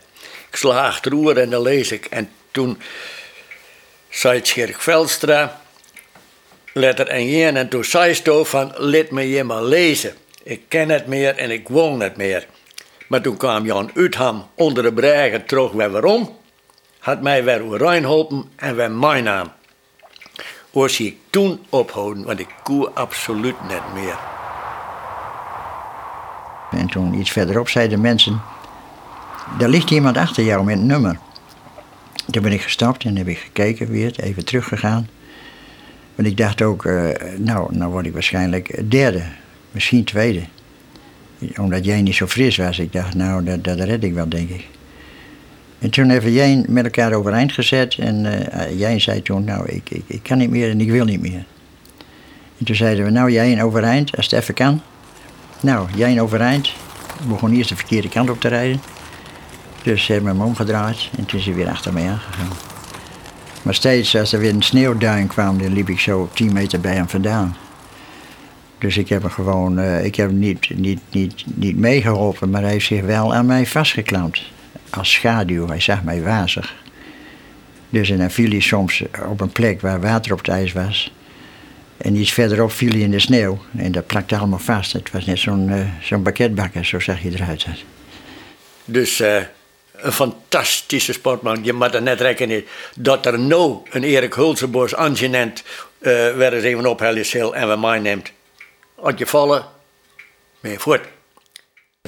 Ik 0.49 0.55
sla 0.55 0.85
achterover 0.85 1.37
en 1.37 1.49
dan 1.49 1.61
lees 1.61 1.91
ik. 1.91 2.05
En 2.05 2.29
toen 2.51 2.81
zei 4.09 4.41
Tjerk 4.41 4.81
Veldstra, 4.81 5.61
letter 6.73 7.07
en 7.07 7.29
jen, 7.29 7.55
en 7.55 7.69
toen 7.69 7.83
zei 7.83 8.13
ze 8.13 8.45
van, 8.45 8.73
laat 8.77 9.09
me 9.09 9.29
je 9.29 9.43
maar 9.43 9.63
lezen. 9.63 10.13
Ik 10.43 10.61
ken 10.67 10.89
het 10.89 11.07
meer 11.07 11.35
en 11.35 11.51
ik 11.51 11.67
wil 11.67 11.99
het 11.99 12.17
meer. 12.17 12.47
Maar 13.07 13.21
toen 13.21 13.37
kwam 13.37 13.65
Jan 13.65 13.91
Utham 13.93 14.49
onder 14.55 14.83
de 14.83 14.93
bregen 14.93 15.45
terug 15.45 15.71
weer 15.71 15.91
waarom. 15.91 16.37
Had 16.99 17.21
mij 17.21 17.43
weer 17.43 17.77
Reinholpen 17.77 18.51
en 18.55 18.75
weer 18.75 18.91
mijn 18.91 19.23
naam. 19.23 19.51
Oors 20.71 20.99
ik 20.99 21.17
toen 21.29 21.65
ophouden, 21.69 22.23
want 22.23 22.39
ik 22.39 22.49
koe 22.63 22.89
absoluut 22.89 23.67
net 23.67 23.93
meer. 23.93 24.42
En 26.77 26.87
toen 26.87 27.13
iets 27.13 27.31
verderop 27.31 27.69
zeiden 27.69 28.01
mensen, 28.01 28.41
er 29.59 29.69
ligt 29.69 29.91
iemand 29.91 30.17
achter 30.17 30.43
jou 30.43 30.63
met 30.63 30.77
een 30.77 30.85
nummer. 30.85 31.17
Toen 32.29 32.43
ben 32.43 32.51
ik 32.51 32.61
gestapt 32.61 33.03
en 33.03 33.17
heb 33.17 33.27
ik 33.27 33.37
gekeken 33.37 33.89
weer, 33.89 34.19
even 34.19 34.45
teruggegaan. 34.45 35.07
Want 36.15 36.27
ik 36.27 36.37
dacht 36.37 36.61
ook, 36.61 36.85
uh, 36.85 37.09
nou, 37.37 37.75
nou 37.75 37.91
word 37.91 38.05
ik 38.05 38.13
waarschijnlijk 38.13 38.91
derde, 38.91 39.21
misschien 39.71 40.03
tweede. 40.03 40.41
Omdat 41.57 41.85
jij 41.85 42.01
niet 42.01 42.15
zo 42.15 42.27
fris 42.27 42.57
was. 42.57 42.79
Ik 42.79 42.93
dacht, 42.93 43.15
nou, 43.15 43.43
dat, 43.43 43.63
dat 43.63 43.79
red 43.79 44.03
ik 44.03 44.13
wel, 44.13 44.29
denk 44.29 44.49
ik. 44.49 44.67
En 45.79 45.89
toen 45.89 46.09
hebben 46.09 46.31
jij 46.31 46.65
met 46.67 46.83
elkaar 46.83 47.13
overeind 47.13 47.51
gezet. 47.51 47.95
En 47.99 48.25
uh, 48.25 48.79
jij 48.79 48.99
zei 48.99 49.21
toen, 49.21 49.43
nou, 49.43 49.69
ik, 49.69 49.89
ik, 49.89 50.03
ik 50.07 50.23
kan 50.23 50.37
niet 50.37 50.49
meer 50.49 50.69
en 50.69 50.81
ik 50.81 50.91
wil 50.91 51.05
niet 51.05 51.21
meer. 51.21 51.45
En 52.57 52.65
toen 52.65 52.75
zeiden 52.75 53.05
we, 53.05 53.11
nou, 53.11 53.31
jij 53.31 53.63
overeind, 53.63 54.17
als 54.17 54.25
het 54.25 54.39
even 54.39 54.53
kan. 54.53 54.81
Nou, 55.63 55.87
jij 55.95 56.21
overeind. 56.21 56.67
Ik 57.19 57.27
begon 57.27 57.53
eerst 57.53 57.69
de 57.69 57.75
verkeerde 57.75 58.09
kant 58.09 58.29
op 58.29 58.39
te 58.39 58.47
rijden. 58.47 58.81
Dus 59.83 60.05
ze 60.05 60.11
hebben 60.13 60.31
hem 60.31 60.41
omgedraaid 60.41 61.09
en 61.17 61.25
toen 61.25 61.39
is 61.39 61.45
hij 61.45 61.53
weer 61.53 61.69
achter 61.69 61.93
mij 61.93 62.09
aangegaan. 62.09 62.51
Maar 63.61 63.73
steeds 63.73 64.15
als 64.15 64.33
er 64.33 64.39
weer 64.39 64.53
een 64.53 64.61
sneeuwduin 64.61 65.27
kwam, 65.27 65.57
liep 65.57 65.89
ik 65.89 65.99
zo 65.99 66.29
10 66.33 66.53
meter 66.53 66.79
bij 66.79 66.93
hem 66.93 67.09
vandaan. 67.09 67.55
Dus 68.77 68.97
ik 68.97 69.09
heb 69.09 69.21
hem 69.21 69.31
gewoon, 69.31 69.79
uh, 69.79 70.05
ik 70.05 70.15
heb 70.15 70.29
hem 70.29 70.39
niet, 70.39 70.77
niet, 70.77 71.01
niet, 71.11 71.43
niet 71.45 71.77
meegeholpen, 71.77 72.49
maar 72.49 72.61
hij 72.61 72.71
heeft 72.71 72.85
zich 72.85 73.01
wel 73.01 73.33
aan 73.33 73.45
mij 73.45 73.65
vastgeklampt. 73.65 74.41
Als 74.89 75.11
schaduw, 75.11 75.67
hij 75.67 75.79
zag 75.79 76.03
mij 76.03 76.21
wazig. 76.23 76.75
Dus 77.89 78.09
en 78.09 78.17
dan 78.17 78.31
viel 78.31 78.49
hij 78.49 78.59
soms 78.59 79.03
op 79.29 79.41
een 79.41 79.51
plek 79.51 79.81
waar 79.81 80.01
water 80.01 80.31
op 80.31 80.37
het 80.37 80.47
ijs 80.47 80.73
was. 80.73 81.13
En 82.03 82.15
iets 82.15 82.31
verderop 82.31 82.71
viel 82.71 82.89
hij 82.89 82.99
in 82.99 83.11
de 83.11 83.19
sneeuw. 83.19 83.61
En 83.77 83.91
dat 83.91 84.07
plakte 84.07 84.37
allemaal 84.37 84.59
vast. 84.59 84.93
Het 84.93 85.11
was 85.11 85.25
net 85.25 85.39
zo'n 85.39 85.69
uh, 85.69 85.85
zo'n 86.01 86.23
bakketbakker, 86.23 86.85
zo 86.85 86.99
zag 86.99 87.21
je 87.21 87.31
eruit. 87.31 87.65
Dus 88.85 89.21
uh, 89.21 89.35
een 89.91 90.11
fantastische 90.11 91.13
sportman. 91.13 91.63
Je 91.63 91.73
moet 91.73 91.93
er 91.93 92.01
net 92.01 92.21
rekenen 92.21 92.65
dat 92.95 93.25
er 93.25 93.39
nou 93.39 93.77
een 93.89 94.03
Erik 94.03 94.33
Hulsenbos 94.33 94.95
angenent 94.95 95.63
uh, 95.99 96.11
weer 96.35 96.53
eens 96.53 96.63
even 96.63 96.85
op 96.85 96.99
heel 96.99 97.55
en 97.55 97.69
we 97.69 97.75
mij 97.75 97.99
neemt. 97.99 98.31
Als 98.95 99.13
je 99.17 99.25
vallen, 99.25 99.65
ben 100.59 100.71
je 100.71 100.79
voort. 100.79 101.07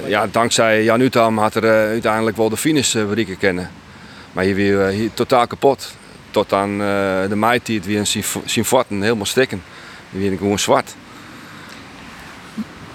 ja, 0.06 0.26
dankzij 0.26 0.84
Jan 0.84 1.00
Utham 1.00 1.38
had 1.38 1.54
er 1.54 1.64
eh, 1.64 1.70
uiteindelijk 1.70 2.36
wel 2.36 2.48
de 2.48 2.56
finish 2.56 2.94
uh, 2.94 3.08
bereiken 3.08 3.38
kennen. 3.38 3.70
Maar 4.32 4.44
hier 4.44 4.54
weer 4.54 4.86
hier 4.86 5.10
totaal 5.14 5.46
kapot. 5.46 5.94
Tot 6.30 6.52
aan 6.52 6.78
de 7.28 7.36
maaitijd 7.36 7.86
weer 7.86 8.06
zijn 8.44 8.64
vatten 8.64 9.02
helemaal 9.02 9.26
stikken. 9.26 9.62
Die 10.16 10.28
weer 10.28 10.38
gewoon 10.38 10.58
zwart. 10.58 10.94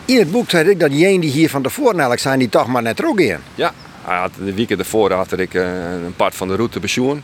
In 0.06 0.18
het 0.18 0.32
boek 0.32 0.50
zei 0.50 0.70
ik 0.70 0.80
dat 0.80 1.00
Jeen 1.00 1.20
die 1.20 1.32
hier 1.32 1.50
van 1.50 1.62
tevoren 1.62 1.92
eigenlijk 1.92 2.22
zijn, 2.22 2.40
die 2.40 2.50
toch 2.50 2.68
maar 2.68 2.82
net 2.82 3.06
ook 3.06 3.20
in. 3.20 3.38
Ja, 3.56 3.74
had, 4.02 4.32
de 4.38 4.54
weken 4.54 4.80
ervoor 4.80 5.12
had 5.12 5.40
ik 5.40 5.54
een 5.54 6.14
part 6.16 6.36
van 6.36 6.48
de 6.48 6.56
route 6.56 6.80
bezoen. 6.80 7.24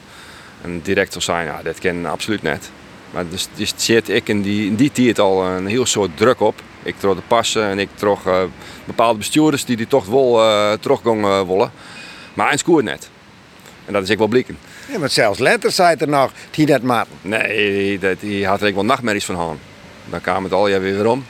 En 0.61 0.81
direct 0.83 1.11
zou 1.11 1.23
zijn, 1.23 1.45
ja, 1.45 1.59
dat 1.63 1.79
ken 1.79 2.05
absoluut 2.05 2.41
net. 2.41 2.69
Maar 3.11 3.29
dus, 3.29 3.47
dus 3.55 3.73
zit 3.75 4.09
ik 4.09 4.27
in 4.27 4.41
die, 4.41 4.67
in 4.67 4.75
die 4.75 4.91
tijd 4.91 5.19
al 5.19 5.45
een 5.45 5.67
heel 5.67 5.85
soort 5.85 6.17
druk 6.17 6.39
op. 6.39 6.61
Ik 6.83 6.95
trok 6.99 7.15
de 7.15 7.21
passen 7.27 7.63
en 7.63 7.79
ik 7.79 7.89
trok 7.95 8.25
uh, 8.25 8.41
bepaalde 8.85 9.17
bestuurders 9.17 9.65
die 9.65 9.77
die 9.77 9.87
toch 9.87 10.05
wel 10.05 10.43
uh, 10.43 10.71
teruggongen 10.73 11.47
willen. 11.47 11.71
Maar 12.33 12.51
een 12.51 12.57
scoort 12.57 12.83
net. 12.83 13.09
En 13.85 13.93
dat 13.93 14.03
is 14.03 14.09
ik 14.09 14.17
wel 14.17 14.27
blikken. 14.27 14.57
Ja, 14.91 14.99
maar 14.99 15.09
zelfs 15.09 15.39
letters 15.39 15.75
zei 15.75 15.95
er 15.99 16.07
nog, 16.07 16.31
die 16.51 16.65
dat 16.65 16.81
maar. 16.81 17.05
Nee, 17.21 17.99
dat, 17.99 18.19
die 18.19 18.47
had 18.47 18.61
er 18.61 18.67
ik 18.67 18.73
wel 18.73 18.85
nachtmerries 18.85 19.25
van 19.25 19.35
gaan. 19.35 19.59
Dan 20.09 20.21
kwam 20.21 20.43
het 20.43 20.53
al 20.53 20.67
ja, 20.67 20.79
weer 20.79 21.07
om. 21.07 21.25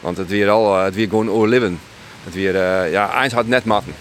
Want 0.00 0.16
het 0.16 0.28
weer 0.28 0.48
al, 0.48 0.78
het 0.78 0.94
weer 0.94 1.08
gewoon 1.08 1.30
overleven. 1.30 1.80
Het 2.24 2.34
weer, 2.34 2.54
uh, 2.54 2.92
ja, 2.92 3.22
eens 3.22 3.32
had 3.32 3.46
net 3.46 3.64
matten. 3.64 3.94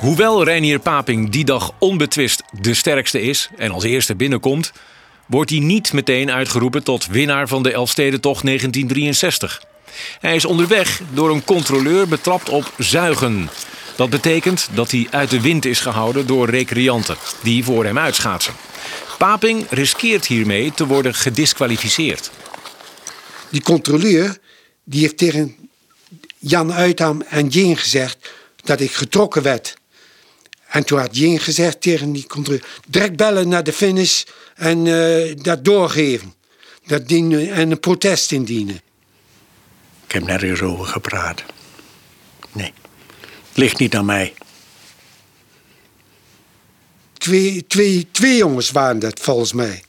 Hoewel 0.00 0.44
Reinier 0.44 0.78
Paping 0.78 1.30
die 1.30 1.44
dag 1.44 1.72
onbetwist 1.78 2.42
de 2.60 2.74
sterkste 2.74 3.22
is 3.22 3.50
en 3.56 3.70
als 3.70 3.84
eerste 3.84 4.14
binnenkomt, 4.14 4.72
wordt 5.26 5.50
hij 5.50 5.58
niet 5.58 5.92
meteen 5.92 6.30
uitgeroepen 6.30 6.84
tot 6.84 7.06
winnaar 7.06 7.48
van 7.48 7.62
de 7.62 7.72
Elfstedentocht 7.72 8.44
1963. 8.44 9.62
Hij 10.20 10.34
is 10.34 10.44
onderweg 10.44 11.00
door 11.10 11.30
een 11.30 11.44
controleur 11.44 12.08
betrapt 12.08 12.48
op 12.48 12.72
zuigen. 12.78 13.50
Dat 13.96 14.10
betekent 14.10 14.68
dat 14.74 14.90
hij 14.90 15.06
uit 15.10 15.30
de 15.30 15.40
wind 15.40 15.64
is 15.64 15.80
gehouden 15.80 16.26
door 16.26 16.50
recreanten 16.50 17.16
die 17.42 17.64
voor 17.64 17.84
hem 17.84 17.98
uitschaatsen. 17.98 18.54
Paping 19.18 19.66
riskeert 19.70 20.26
hiermee 20.26 20.72
te 20.74 20.86
worden 20.86 21.14
gedisqualificeerd. 21.14 22.30
Die 23.50 23.62
controleur 23.62 24.38
die 24.84 25.00
heeft 25.00 25.16
tegen 25.16 25.56
Jan 26.38 26.72
Uitham 26.72 27.22
en 27.22 27.48
Jeen 27.48 27.76
gezegd 27.76 28.30
dat 28.64 28.80
ik 28.80 28.92
getrokken 28.92 29.42
werd. 29.42 29.78
En 30.70 30.84
toen 30.84 30.98
had 30.98 31.16
Jing 31.16 31.44
gezegd 31.44 31.80
tegen 31.80 32.12
die 32.12 32.26
controleur: 32.26 32.64
direct 32.88 33.16
bellen 33.16 33.48
naar 33.48 33.64
de 33.64 33.72
finish 33.72 34.22
en 34.54 34.86
uh, 34.86 35.34
dat 35.36 35.64
doorgeven. 35.64 36.34
Dat 36.86 37.08
dienen, 37.08 37.52
en 37.52 37.70
een 37.70 37.80
protest 37.80 38.32
indienen. 38.32 38.80
Ik 40.06 40.12
heb 40.12 40.24
nergens 40.24 40.60
over 40.60 40.86
gepraat. 40.86 41.42
Nee, 42.52 42.72
ligt 43.60 43.78
niet 43.78 43.94
aan 43.94 44.04
mij. 44.04 44.34
Twee, 47.12 47.66
twee, 47.66 48.08
twee 48.10 48.36
jongens 48.36 48.70
waren 48.70 48.98
dat 48.98 49.20
volgens 49.20 49.52
mij. 49.52 49.82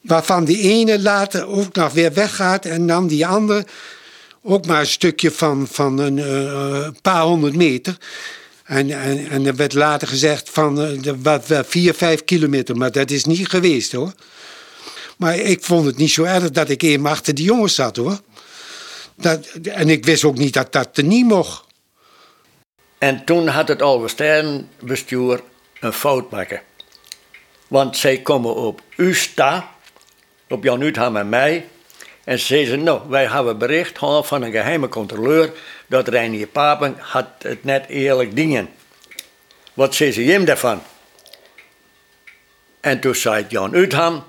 Waarvan 0.00 0.44
die 0.44 0.58
ene 0.58 1.00
later 1.00 1.46
ook 1.46 1.74
nog 1.74 1.92
weer 1.92 2.12
weggaat 2.12 2.64
en 2.64 2.86
dan 2.86 3.06
die 3.06 3.26
andere 3.26 3.66
ook 4.42 4.66
maar 4.66 4.80
een 4.80 4.86
stukje 4.86 5.30
van, 5.30 5.68
van 5.70 5.98
een 5.98 6.16
uh, 6.16 6.88
paar 7.02 7.22
honderd 7.22 7.56
meter. 7.56 7.96
En, 8.64 8.90
en, 8.90 9.28
en 9.28 9.46
er 9.46 9.56
werd 9.56 9.72
later 9.72 10.08
gezegd 10.08 10.50
van 10.50 10.80
uh, 10.80 11.12
wat, 11.22 11.46
wat, 11.46 11.66
vier, 11.66 11.94
vijf 11.94 12.24
kilometer, 12.24 12.76
maar 12.76 12.92
dat 12.92 13.10
is 13.10 13.24
niet 13.24 13.48
geweest 13.48 13.92
hoor. 13.92 14.12
Maar 15.16 15.36
ik 15.36 15.64
vond 15.64 15.86
het 15.86 15.96
niet 15.96 16.10
zo 16.10 16.22
erg 16.22 16.50
dat 16.50 16.68
ik 16.68 16.82
even 16.82 17.06
achter 17.06 17.34
die 17.34 17.44
jongens 17.44 17.74
zat 17.74 17.96
hoor. 17.96 18.20
Dat, 19.16 19.46
en 19.62 19.88
ik 19.88 20.04
wist 20.04 20.24
ook 20.24 20.38
niet 20.38 20.52
dat 20.52 20.72
dat 20.72 20.96
er 20.96 21.04
niet 21.04 21.26
mocht. 21.26 21.70
En 23.02 23.24
toen 23.24 23.46
had 23.48 23.68
het 23.68 23.82
bestuur 24.80 25.40
een 25.80 25.92
fout 25.92 26.30
maken. 26.30 26.62
Want 27.68 27.96
zij 27.96 28.18
komen 28.18 28.54
op 28.54 28.80
Usta, 28.96 29.70
op 30.48 30.64
Jan 30.64 30.82
Utham 30.82 31.16
en 31.16 31.28
mij. 31.28 31.68
En 32.24 32.38
ze 32.38 32.44
zeiden, 32.44 32.82
nou, 32.82 33.08
wij 33.08 33.26
hebben 33.26 33.58
bericht 33.58 33.98
van 34.22 34.42
een 34.42 34.50
geheime 34.50 34.88
controleur 34.88 35.52
dat 35.86 36.08
Reinier 36.08 36.46
Papen 36.46 36.96
had 36.98 37.26
het 37.38 37.64
net 37.64 37.86
eerlijk 37.88 38.36
dingen. 38.36 38.68
Wat 39.74 39.94
zei 39.94 40.12
ze 40.12 40.22
hem 40.22 40.44
daarvan? 40.44 40.82
En 42.80 43.00
toen 43.00 43.14
zei 43.14 43.44
Jan 43.48 43.74
Utham, 43.74 44.24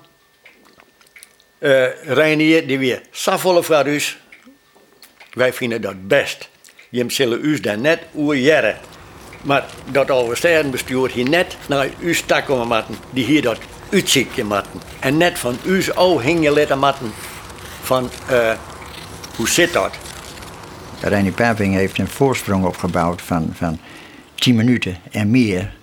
uh, 1.58 2.04
Reinier, 2.04 2.66
die 2.66 2.78
weer 2.78 3.02
safvolle 3.10 3.62
voor. 3.62 4.18
Wij 5.32 5.52
vinden 5.52 5.80
dat 5.80 6.08
best. 6.08 6.52
Je 6.94 7.04
zullen 7.06 7.38
u 7.42 7.60
daar 7.60 7.78
net 7.78 8.00
oer 8.14 8.76
Maar 9.42 9.64
dat 9.90 10.10
bestuur 10.70 11.10
hier 11.10 11.28
net 11.28 11.56
naar 11.68 11.88
u 11.98 12.14
stakken 12.14 12.68
matten, 12.68 12.94
die 13.10 13.24
hier 13.24 13.42
dat 13.42 13.58
uitzichtje 13.92 14.44
matten. 14.44 14.80
En 15.00 15.16
net 15.16 15.38
van 15.38 15.56
u 15.64 15.84
o 15.94 16.18
hing 16.18 16.42
je 16.42 16.76
matten 16.76 17.12
van 17.82 18.10
uh, 18.30 18.52
hoe 19.36 19.48
zit 19.48 19.72
dat? 19.72 19.96
Reinier 21.00 21.32
Paping 21.32 21.74
heeft 21.74 21.98
een 21.98 22.08
voorsprong 22.08 22.64
opgebouwd 22.64 23.22
van, 23.22 23.50
van 23.52 23.78
10 24.34 24.54
minuten 24.54 24.96
en 25.10 25.30
meer. 25.30 25.74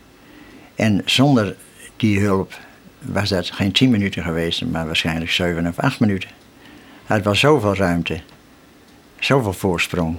En 0.76 1.02
zonder 1.06 1.56
die 1.96 2.20
hulp 2.20 2.54
was 3.00 3.30
dat 3.30 3.52
geen 3.52 3.72
10 3.72 3.90
minuten 3.90 4.24
geweest, 4.24 4.66
maar 4.66 4.86
waarschijnlijk 4.86 5.32
7 5.32 5.68
of 5.68 5.80
8 5.80 6.00
minuten. 6.00 6.30
Het 7.06 7.24
was 7.24 7.40
zoveel 7.40 7.76
ruimte, 7.76 8.20
zoveel 9.20 9.54
voorsprong, 9.54 10.18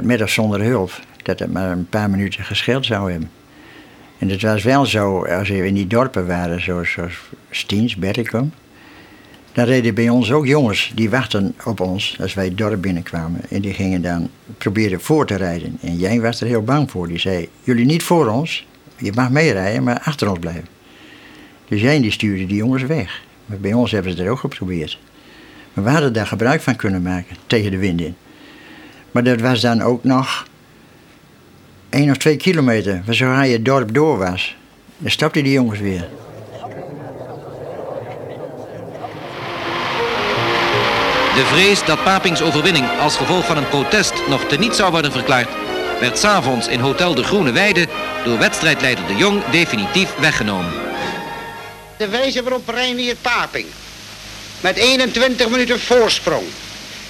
dat 0.00 0.20
of 0.20 0.30
zonder 0.30 0.62
hulp, 0.62 1.00
dat 1.22 1.38
het 1.38 1.52
maar 1.52 1.70
een 1.70 1.88
paar 1.88 2.10
minuten 2.10 2.44
gescheeld 2.44 2.86
zou 2.86 3.10
hebben. 3.10 3.30
En 4.18 4.28
het 4.28 4.42
was 4.42 4.62
wel 4.62 4.86
zo, 4.86 5.24
als 5.24 5.48
we 5.48 5.66
in 5.66 5.74
die 5.74 5.86
dorpen 5.86 6.26
waren, 6.26 6.62
zoals, 6.62 6.90
zoals 6.90 7.20
Stiens, 7.50 7.96
dan 9.52 9.64
reden 9.64 9.94
bij 9.94 10.08
ons 10.08 10.32
ook 10.32 10.46
jongens 10.46 10.92
die 10.94 11.10
wachten 11.10 11.54
op 11.64 11.80
ons 11.80 12.16
als 12.20 12.34
wij 12.34 12.44
het 12.44 12.58
dorp 12.58 12.82
binnenkwamen. 12.82 13.40
En 13.50 13.60
die 13.60 13.74
gingen 13.74 14.02
dan 14.02 14.30
proberen 14.58 15.00
voor 15.00 15.26
te 15.26 15.34
rijden. 15.34 15.78
En 15.80 15.96
jij 15.96 16.20
was 16.20 16.40
er 16.40 16.46
heel 16.46 16.62
bang 16.62 16.90
voor. 16.90 17.08
Die 17.08 17.18
zei: 17.18 17.48
Jullie 17.62 17.84
niet 17.84 18.02
voor 18.02 18.26
ons, 18.26 18.66
je 18.96 19.12
mag 19.14 19.30
meerijden, 19.30 19.82
maar 19.82 20.00
achter 20.00 20.30
ons 20.30 20.38
blijven. 20.38 20.68
Dus 21.68 21.80
jij 21.80 22.00
die 22.00 22.10
stuurde 22.10 22.46
die 22.46 22.56
jongens 22.56 22.82
weg. 22.82 23.22
Maar 23.46 23.58
bij 23.58 23.72
ons 23.72 23.90
hebben 23.90 24.12
ze 24.12 24.22
het 24.22 24.28
ook 24.28 24.38
geprobeerd. 24.38 24.98
Maar 25.72 25.84
we 25.84 25.90
hadden 25.90 26.12
daar 26.12 26.26
gebruik 26.26 26.60
van 26.60 26.76
kunnen 26.76 27.02
maken 27.02 27.36
tegen 27.46 27.70
de 27.70 27.78
wind 27.78 28.00
in. 28.00 28.14
Maar 29.12 29.22
dat 29.22 29.40
was 29.40 29.60
dan 29.60 29.82
ook 29.82 30.04
nog 30.04 30.46
één 31.90 32.10
of 32.10 32.16
twee 32.16 32.36
kilometer. 32.36 33.02
Zodra 33.08 33.42
je 33.42 33.52
het 33.52 33.64
dorp 33.64 33.94
door 33.94 34.18
was, 34.18 34.56
dan 34.98 35.10
stapten 35.10 35.44
die 35.44 35.52
jongens 35.52 35.80
weer. 35.80 36.08
De 41.34 41.44
vrees 41.44 41.84
dat 41.84 42.04
Papings 42.04 42.42
overwinning 42.42 42.86
als 43.00 43.16
gevolg 43.16 43.46
van 43.46 43.56
een 43.56 43.68
protest 43.68 44.12
nog 44.28 44.44
teniet 44.44 44.74
zou 44.74 44.90
worden 44.90 45.12
verklaard, 45.12 45.48
werd 46.00 46.18
s'avonds 46.18 46.68
in 46.68 46.80
Hotel 46.80 47.14
de 47.14 47.24
Groene 47.24 47.52
Weide 47.52 47.86
door 48.24 48.38
wedstrijdleider 48.38 49.06
De 49.06 49.16
Jong 49.16 49.44
definitief 49.50 50.14
weggenomen. 50.14 50.72
De 51.96 52.08
wijze 52.08 52.42
waarop 52.42 52.68
Reinier 52.68 53.16
Paping 53.16 53.66
met 54.60 54.76
21 54.76 55.48
minuten 55.48 55.80
voorsprong 55.80 56.44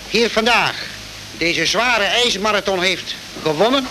hier 0.08 0.30
vandaag 0.30 0.91
deze 1.38 1.66
zware 1.66 2.04
ijsmarathon 2.04 2.82
heeft 2.82 3.14
gewonnen, 3.42 3.86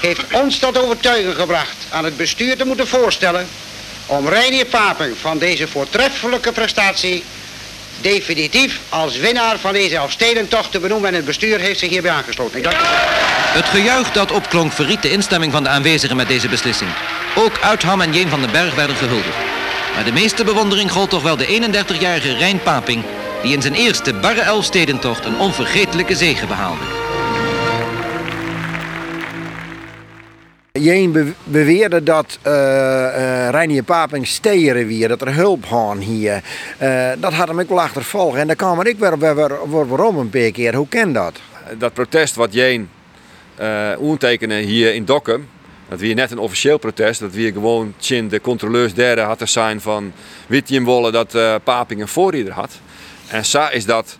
heeft 0.00 0.20
ons 0.32 0.58
tot 0.58 0.78
overtuiging 0.78 1.34
gebracht 1.34 1.76
aan 1.90 2.04
het 2.04 2.16
bestuur 2.16 2.56
te 2.56 2.64
moeten 2.64 2.88
voorstellen 2.88 3.48
om 4.06 4.28
Reinier 4.28 4.66
Paping 4.66 5.16
van 5.20 5.38
deze 5.38 5.68
voortreffelijke 5.68 6.52
prestatie 6.52 7.24
definitief 8.00 8.80
als 8.88 9.16
winnaar 9.16 9.58
van 9.58 9.72
deze 9.72 9.96
Elfstedentocht 9.96 10.70
te 10.70 10.80
benoemen. 10.80 11.08
En 11.08 11.14
het 11.14 11.24
bestuur 11.24 11.58
heeft 11.58 11.78
zich 11.78 11.90
hierbij 11.90 12.10
aangesloten. 12.10 12.56
Ik 12.56 12.64
dank 12.64 12.76
u. 12.76 12.84
Het 13.52 13.64
gejuich 13.64 14.12
dat 14.12 14.32
opklonk 14.32 14.72
verriet 14.72 15.02
de 15.02 15.10
instemming 15.10 15.52
van 15.52 15.62
de 15.62 15.68
aanwezigen 15.68 16.16
met 16.16 16.28
deze 16.28 16.48
beslissing. 16.48 16.90
Ook 17.34 17.58
Uitham 17.60 18.00
en 18.00 18.14
Jeen 18.14 18.28
van 18.28 18.40
den 18.40 18.50
Berg 18.50 18.74
werden 18.74 18.96
gehuldigd. 18.96 19.36
Maar 19.94 20.04
de 20.04 20.12
meeste 20.12 20.44
bewondering 20.44 20.92
gold 20.92 21.10
toch 21.10 21.22
wel 21.22 21.36
de 21.36 21.46
31-jarige 21.46 22.36
Rijn 22.36 22.62
Paping... 22.62 23.04
die 23.42 23.54
in 23.54 23.62
zijn 23.62 23.74
eerste 23.74 24.14
barre 24.14 24.40
Elfstedentocht 24.40 25.24
een 25.24 25.38
onvergetelijke 25.38 26.14
zege 26.14 26.46
behaalde. 26.46 26.84
Jeen 30.72 31.34
beweerde 31.44 32.02
dat 32.02 32.38
uh, 32.46 32.52
uh, 32.52 33.48
Reinier 33.50 33.82
Paping 33.82 34.26
steren 34.26 34.86
weer, 34.86 35.08
dat 35.08 35.20
er 35.20 35.34
hulp 35.34 35.64
gaan 35.64 35.98
hier. 35.98 36.42
Uh, 36.82 37.10
dat 37.18 37.32
had 37.32 37.48
hem 37.48 37.58
ik 37.58 37.68
wel 37.68 37.80
achtervolgen. 37.80 38.40
En 38.40 38.46
daar 38.46 38.56
kwam 38.56 38.80
ik 38.80 38.98
weer, 38.98 39.18
weer, 39.18 39.34
weer, 39.34 39.88
waarom 39.88 40.18
een 40.18 40.30
paar 40.30 40.50
keer. 40.50 40.74
Hoe 40.74 40.88
ken 40.88 41.12
dat? 41.12 41.40
Dat 41.78 41.92
protest 41.92 42.34
wat 42.34 42.52
Jeen 42.52 42.88
uh, 43.60 44.58
hier 44.64 44.94
in 44.94 45.04
Dokkum, 45.04 45.48
dat 45.88 46.00
weer 46.00 46.14
net 46.14 46.30
een 46.30 46.38
officieel 46.38 46.78
protest. 46.78 47.20
Dat 47.20 47.32
weer 47.32 47.52
gewoon 47.52 47.94
tjin 47.98 48.28
de 48.28 48.40
controleurs 48.40 48.94
derde 48.94 49.20
had 49.20 49.38
te 49.38 49.46
zijn 49.46 49.80
van 49.80 50.12
Witjem 50.46 50.84
wollen 50.84 51.12
dat 51.12 51.34
uh, 51.34 51.54
Paping 51.64 52.00
een 52.00 52.08
voorrieder 52.08 52.52
had. 52.52 52.80
En 53.32 53.44
zo 53.44 53.66
is 53.70 53.84
dat, 53.84 54.18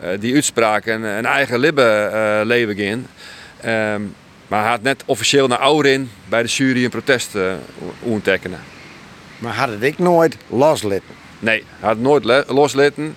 eh, 0.00 0.08
die 0.20 0.34
uitspraak, 0.34 0.86
een, 0.86 1.02
een 1.02 1.26
eigen 1.26 1.58
libbe 1.58 2.10
eh, 2.12 2.46
leven 2.46 2.76
in. 2.76 3.06
Ehm, 3.60 4.02
maar 4.48 4.60
hij 4.60 4.70
had 4.70 4.82
net 4.82 5.02
officieel 5.06 5.46
naar 5.46 5.58
Ourin 5.58 6.10
bij 6.28 6.42
de 6.42 6.48
jury 6.48 6.84
een 6.84 6.90
protest 6.90 7.34
uh. 8.02 8.58
Maar 9.38 9.54
had 9.54 9.68
het 9.68 9.82
ik 9.82 9.98
nooit 9.98 10.36
loslitten? 10.48 11.14
Nee, 11.38 11.64
hij 11.78 11.88
had 11.88 11.90
het 11.90 12.00
nooit 12.00 12.44
loslitten. 12.46 13.16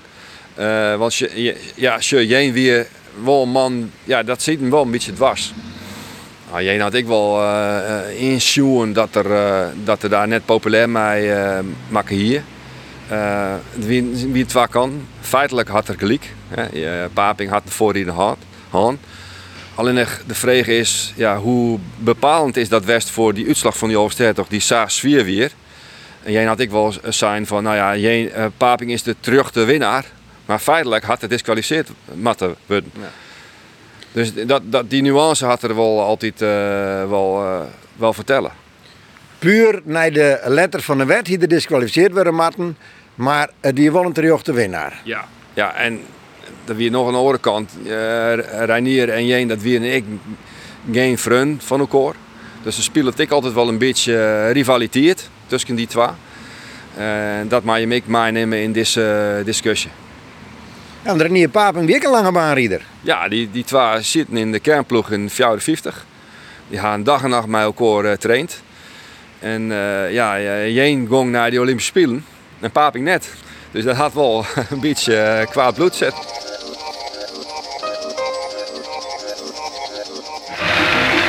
Want 0.98 1.16
je, 1.16 1.44
je, 1.44 1.58
ja, 1.76 1.98
je 2.00 2.28
Jeen 2.28 2.54
weer 2.54 2.88
wel 3.24 3.42
een 3.42 3.50
man, 3.50 3.92
ja, 4.04 4.24
dat 4.24 4.42
ziet 4.42 4.60
hem 4.60 4.70
wel 4.70 4.82
een 4.82 4.92
beetje 4.92 5.14
dwars. 5.14 5.54
Nou, 6.52 6.64
Jeen 6.64 6.82
had 6.82 6.94
ik 6.94 7.06
wel 7.06 7.42
uh, 7.42 8.94
dat 8.94 9.16
er, 9.16 9.28
dat 9.84 10.04
er 10.04 10.10
daar 10.10 10.28
net 10.28 10.46
populair 10.46 10.90
mee 10.90 11.32
maken 11.90 12.16
hier. 12.16 12.44
Eh, 13.14 13.54
wie, 13.76 14.04
wie 14.32 14.44
het 14.44 14.52
waar 14.52 14.68
kan. 14.68 15.06
Feitelijk 15.22 15.68
had 15.70 15.88
er 15.88 15.96
gelijk. 15.98 16.34
Hè. 16.48 16.64
Je- 16.80 17.10
Paping 17.14 17.50
had 17.50 17.62
de 17.66 17.72
voorrieden 17.72 18.14
gehad. 18.14 18.38
gehad. 18.70 18.96
Alleen 19.76 19.96
de 20.28 20.36
vraag 20.36 20.68
is 20.68 21.14
ja, 21.16 21.38
hoe 21.38 21.80
bepalend 21.98 22.58
is 22.58 22.70
dat 22.70 22.86
West 22.86 23.10
voor 23.10 23.34
die 23.34 23.48
uitslag 23.48 23.78
van 23.78 23.88
die 23.88 23.98
Overster 23.98 24.34
toch 24.34 24.48
die 24.48 24.60
Saas 24.60 24.96
sfeer 24.96 25.24
weer. 25.24 25.52
En 26.24 26.32
jij 26.32 26.44
had 26.46 26.60
ik 26.60 26.72
wel 26.72 26.94
zijn 27.10 27.48
van, 27.48 27.64
nou 27.64 27.76
ja, 27.76 27.96
eh, 28.30 28.46
Paping 28.58 28.92
is 28.92 29.04
de 29.04 29.16
terug 29.20 29.52
de 29.52 29.64
winnaar. 29.66 30.06
Maar 30.46 30.60
feitelijk 30.60 31.04
had 31.04 31.22
het 31.22 31.30
disqualificeerd 31.30 31.90
worden. 32.66 32.92
Dus 34.12 34.34
dat, 34.34 34.62
dat, 34.66 34.90
die 34.90 35.02
nuance 35.02 35.46
had 35.46 35.64
er 35.64 35.76
wel 35.76 36.02
altijd 36.02 36.42
eh, 36.42 36.50
wel, 37.10 37.44
eh, 37.44 37.62
wel 37.96 38.14
vertellen. 38.14 38.52
Puur 39.40 39.82
naar 39.84 40.12
de 40.12 40.42
letter 40.46 40.82
van 40.82 40.98
de 40.98 41.06
wet 41.06 41.26
die 41.26 41.40
er 41.40 41.48
disqualificeerd 41.48 42.14
werden 42.14 42.34
matten, 42.36 42.78
maar 43.16 43.50
eh, 43.60 43.74
die 43.74 43.92
won 43.92 44.12
terug 44.12 44.42
de 44.42 44.54
winnaar. 44.54 45.02
Ja. 45.04 45.26
Ja, 45.54 45.76
en 45.76 46.00
er 46.66 46.76
weer 46.76 46.92
nog 46.92 47.08
een 47.08 47.16
andere 47.16 47.38
kant. 47.38 47.72
Uh, 47.84 48.34
Reinier 48.66 49.10
en 49.10 49.26
Jeen, 49.26 49.48
dat 49.48 49.62
weer 49.62 49.76
en 49.76 49.96
ik 49.96 50.06
geen 50.92 51.18
vriend 51.18 51.64
van 51.64 51.80
elkaar. 51.80 52.14
Dus 52.64 52.76
ze 52.76 52.82
spelen 52.82 53.14
ik 53.18 53.32
altijd 53.32 53.54
wel 53.54 53.68
een 53.68 53.78
beetje 53.78 54.18
eh, 54.18 54.52
rivaliteit 54.52 55.30
tussen 55.48 55.76
die 55.76 55.88
twee. 55.88 56.08
En 56.98 57.48
dat 57.48 57.64
mag 57.64 57.80
je 57.80 57.88
me 57.88 58.02
meenemen 58.06 58.62
in 58.62 58.72
deze 58.72 59.36
uh, 59.40 59.46
discussie. 59.46 59.90
Ja, 61.04 61.12
en 61.12 61.22
Renier 61.22 61.50
Papen 61.50 61.86
weer 61.86 62.06
een 62.06 62.12
lange 62.12 62.32
baanrieder. 62.32 62.82
Ja, 63.02 63.28
die, 63.28 63.52
die 63.52 63.64
twee 63.64 64.02
zitten 64.02 64.38
in 64.38 64.52
de 64.52 64.60
kernploeg 64.60 65.12
in 65.12 65.30
54. 65.30 66.06
Die 66.70 66.80
gaan 66.80 67.04
dag 67.04 67.24
en 67.24 67.30
nacht 67.30 67.48
met 67.48 67.62
elkaar 67.62 68.06
uh, 68.06 68.12
traint. 68.12 68.62
En 69.40 69.62
uh, 69.62 70.12
ja, 70.12 70.40
Jeen 70.68 71.08
ging 71.10 71.32
naar 71.32 71.52
de 71.52 71.60
Olympische 71.60 71.90
Spelen 71.90 72.26
en 72.64 72.72
Paping 72.72 73.06
net. 73.06 73.30
Dus 73.72 73.84
dat 73.84 73.96
had 73.96 74.14
wel 74.14 74.46
een 74.70 74.80
beetje 74.80 75.48
kwaad 75.50 75.76
bloed 75.76 75.96
zet. 75.96 76.14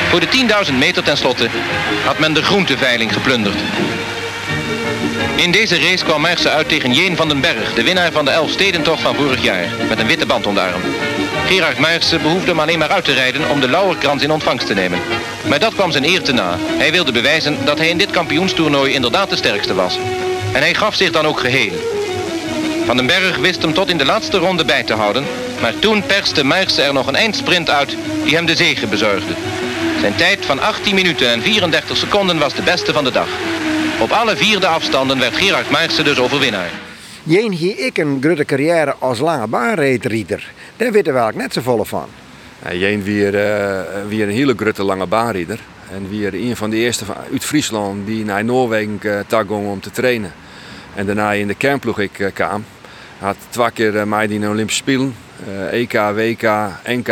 Voor 0.09 0.19
de 0.19 0.65
10.000 0.67 0.73
meter 0.73 1.03
tenslotte 1.03 1.49
had 2.05 2.19
men 2.19 2.33
de 2.33 2.43
groenteveiling 2.43 3.13
geplunderd. 3.13 3.55
In 5.35 5.51
deze 5.51 5.79
race 5.79 6.03
kwam 6.05 6.21
Merckx 6.21 6.47
uit 6.47 6.69
tegen 6.69 6.93
Jeen 6.93 7.15
van 7.15 7.27
den 7.27 7.41
Berg, 7.41 7.73
de 7.73 7.83
winnaar 7.83 8.11
van 8.11 8.25
de 8.25 8.31
Elfstedentocht 8.31 9.01
van 9.01 9.15
vorig 9.15 9.43
jaar, 9.43 9.67
met 9.89 9.99
een 9.99 10.07
witte 10.07 10.25
band 10.25 10.45
om 10.45 10.53
de 10.53 10.61
arm. 10.61 10.81
Gerard 11.47 11.79
Merckx 11.79 12.09
behoefde 12.09 12.49
hem 12.49 12.59
alleen 12.59 12.79
maar 12.79 12.89
uit 12.89 13.05
te 13.05 13.13
rijden 13.13 13.49
om 13.49 13.59
de 13.59 13.69
Lauwerkrans 13.69 14.23
in 14.23 14.31
ontvangst 14.31 14.67
te 14.67 14.73
nemen. 14.73 14.99
Maar 15.49 15.59
dat 15.59 15.73
kwam 15.73 15.91
zijn 15.91 16.05
eer 16.05 16.21
te 16.21 16.31
na. 16.31 16.55
Hij 16.59 16.91
wilde 16.91 17.11
bewijzen 17.11 17.65
dat 17.65 17.77
hij 17.77 17.89
in 17.89 17.97
dit 17.97 18.11
kampioenstoernooi 18.11 18.93
inderdaad 18.93 19.29
de 19.29 19.35
sterkste 19.35 19.73
was. 19.73 19.97
En 20.55 20.61
hij 20.61 20.73
gaf 20.73 20.95
zich 20.95 21.11
dan 21.11 21.25
ook 21.25 21.39
geheel. 21.39 21.73
Van 22.85 22.97
den 22.97 23.05
Berg 23.05 23.37
wist 23.37 23.61
hem 23.61 23.73
tot 23.73 23.89
in 23.89 23.97
de 23.97 24.05
laatste 24.05 24.37
ronde 24.37 24.65
bij 24.65 24.83
te 24.83 24.93
houden, 24.93 25.25
maar 25.61 25.79
toen 25.79 26.05
perste 26.05 26.45
Merckx 26.45 26.77
er 26.77 26.93
nog 26.93 27.07
een 27.07 27.15
eindsprint 27.15 27.69
uit 27.69 27.97
die 28.23 28.35
hem 28.35 28.45
de 28.45 28.55
zege 28.55 28.87
bezorgde. 28.87 29.33
Zijn 29.99 30.15
tijd 30.15 30.45
van 30.45 30.59
18 30.59 30.95
minuten 30.95 31.29
en 31.29 31.41
34 31.41 31.97
seconden 31.97 32.39
was 32.39 32.53
de 32.53 32.61
beste 32.61 32.93
van 32.93 33.03
de 33.03 33.11
dag. 33.11 33.27
Op 33.99 34.11
alle 34.11 34.35
vierde 34.35 34.67
afstanden 34.67 35.19
werd 35.19 35.35
Gerard 35.35 35.69
Maartse 35.69 36.03
dus 36.03 36.19
overwinnaar. 36.19 36.69
Jeen 37.23 37.51
hier 37.51 37.79
ik 37.79 37.97
een 37.97 38.17
grote 38.21 38.45
carrière 38.45 38.95
als 38.99 39.19
lange 39.19 39.47
baanreetrieter. 39.47 40.51
Daar 40.77 40.91
weten 40.91 41.13
we 41.13 41.19
eigenlijk 41.19 41.37
net 41.37 41.53
zo 41.53 41.71
volle 41.71 41.85
van. 41.85 42.07
Ja, 42.63 42.73
Jeen 42.73 43.03
weer, 43.03 43.33
uh, 43.33 43.81
weer 44.07 44.27
een 44.27 44.35
hele 44.35 44.53
grote 44.57 44.83
lange 44.83 45.05
baanrieder. 45.05 45.59
En 45.91 46.09
weer 46.09 46.33
een 46.33 46.55
van 46.55 46.69
de 46.69 46.75
eerste 46.75 47.05
uit 47.31 47.45
Friesland 47.45 48.05
die 48.05 48.25
naar 48.25 48.45
Noorwegen 48.45 48.99
uh, 49.01 49.19
ging 49.27 49.49
om 49.49 49.79
te 49.79 49.91
trainen. 49.91 50.33
En 50.95 51.05
daarna 51.05 51.31
in 51.31 51.47
de 51.47 51.55
kernploeg 51.55 51.99
ik 51.99 52.19
uh, 52.19 52.27
kwam. 52.33 52.65
Had 53.19 53.37
twee 53.49 53.71
keer 53.71 53.93
uh, 53.93 54.03
mij 54.03 54.27
die 54.27 54.35
in 54.35 54.41
de 54.41 54.49
Olympische 54.49 54.81
Spelen. 54.81 55.15
EK, 55.71 55.93
WK, 55.93 56.69
NK. 56.85 57.09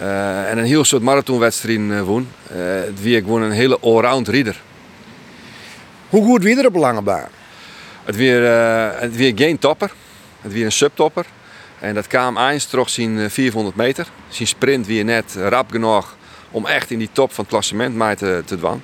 Uh, 0.00 0.50
en 0.50 0.58
een 0.58 0.64
heel 0.64 0.84
soort 0.84 1.02
marathonwedstrijd 1.02 1.78
uh, 1.78 2.02
won. 2.02 2.28
Uh, 2.50 2.58
het 2.84 3.02
weer 3.02 3.20
gewoon 3.20 3.42
een 3.42 3.50
hele 3.50 3.78
allround 3.80 4.28
rieder. 4.28 4.60
Hoe 6.08 6.24
goed 6.24 6.42
wie 6.42 6.58
er 6.58 6.66
op 6.66 6.74
lange 6.74 7.02
baan? 7.02 7.28
Het 8.04 8.16
weer, 8.16 8.42
het 9.00 9.16
weer 9.16 9.32
geen 9.34 9.58
topper. 9.58 9.92
Het 10.40 10.52
weer 10.52 10.64
een 10.64 10.72
subtopper. 10.72 11.26
En 11.78 11.94
dat 11.94 12.06
kwam 12.06 12.38
eens 12.38 12.64
terug 12.64 12.90
zijn 12.90 13.30
400 13.30 13.76
meter. 13.76 14.06
Zijn 14.28 14.48
sprint 14.48 14.86
weer 14.86 15.04
net 15.04 15.34
rap 15.38 15.70
genoeg 15.70 16.16
om 16.50 16.66
echt 16.66 16.90
in 16.90 16.98
die 16.98 17.10
top 17.12 17.32
van 17.32 17.44
het 17.44 17.52
klassement 17.52 17.94
mee 17.94 18.16
te, 18.16 18.42
te 18.46 18.56
dwan. 18.56 18.82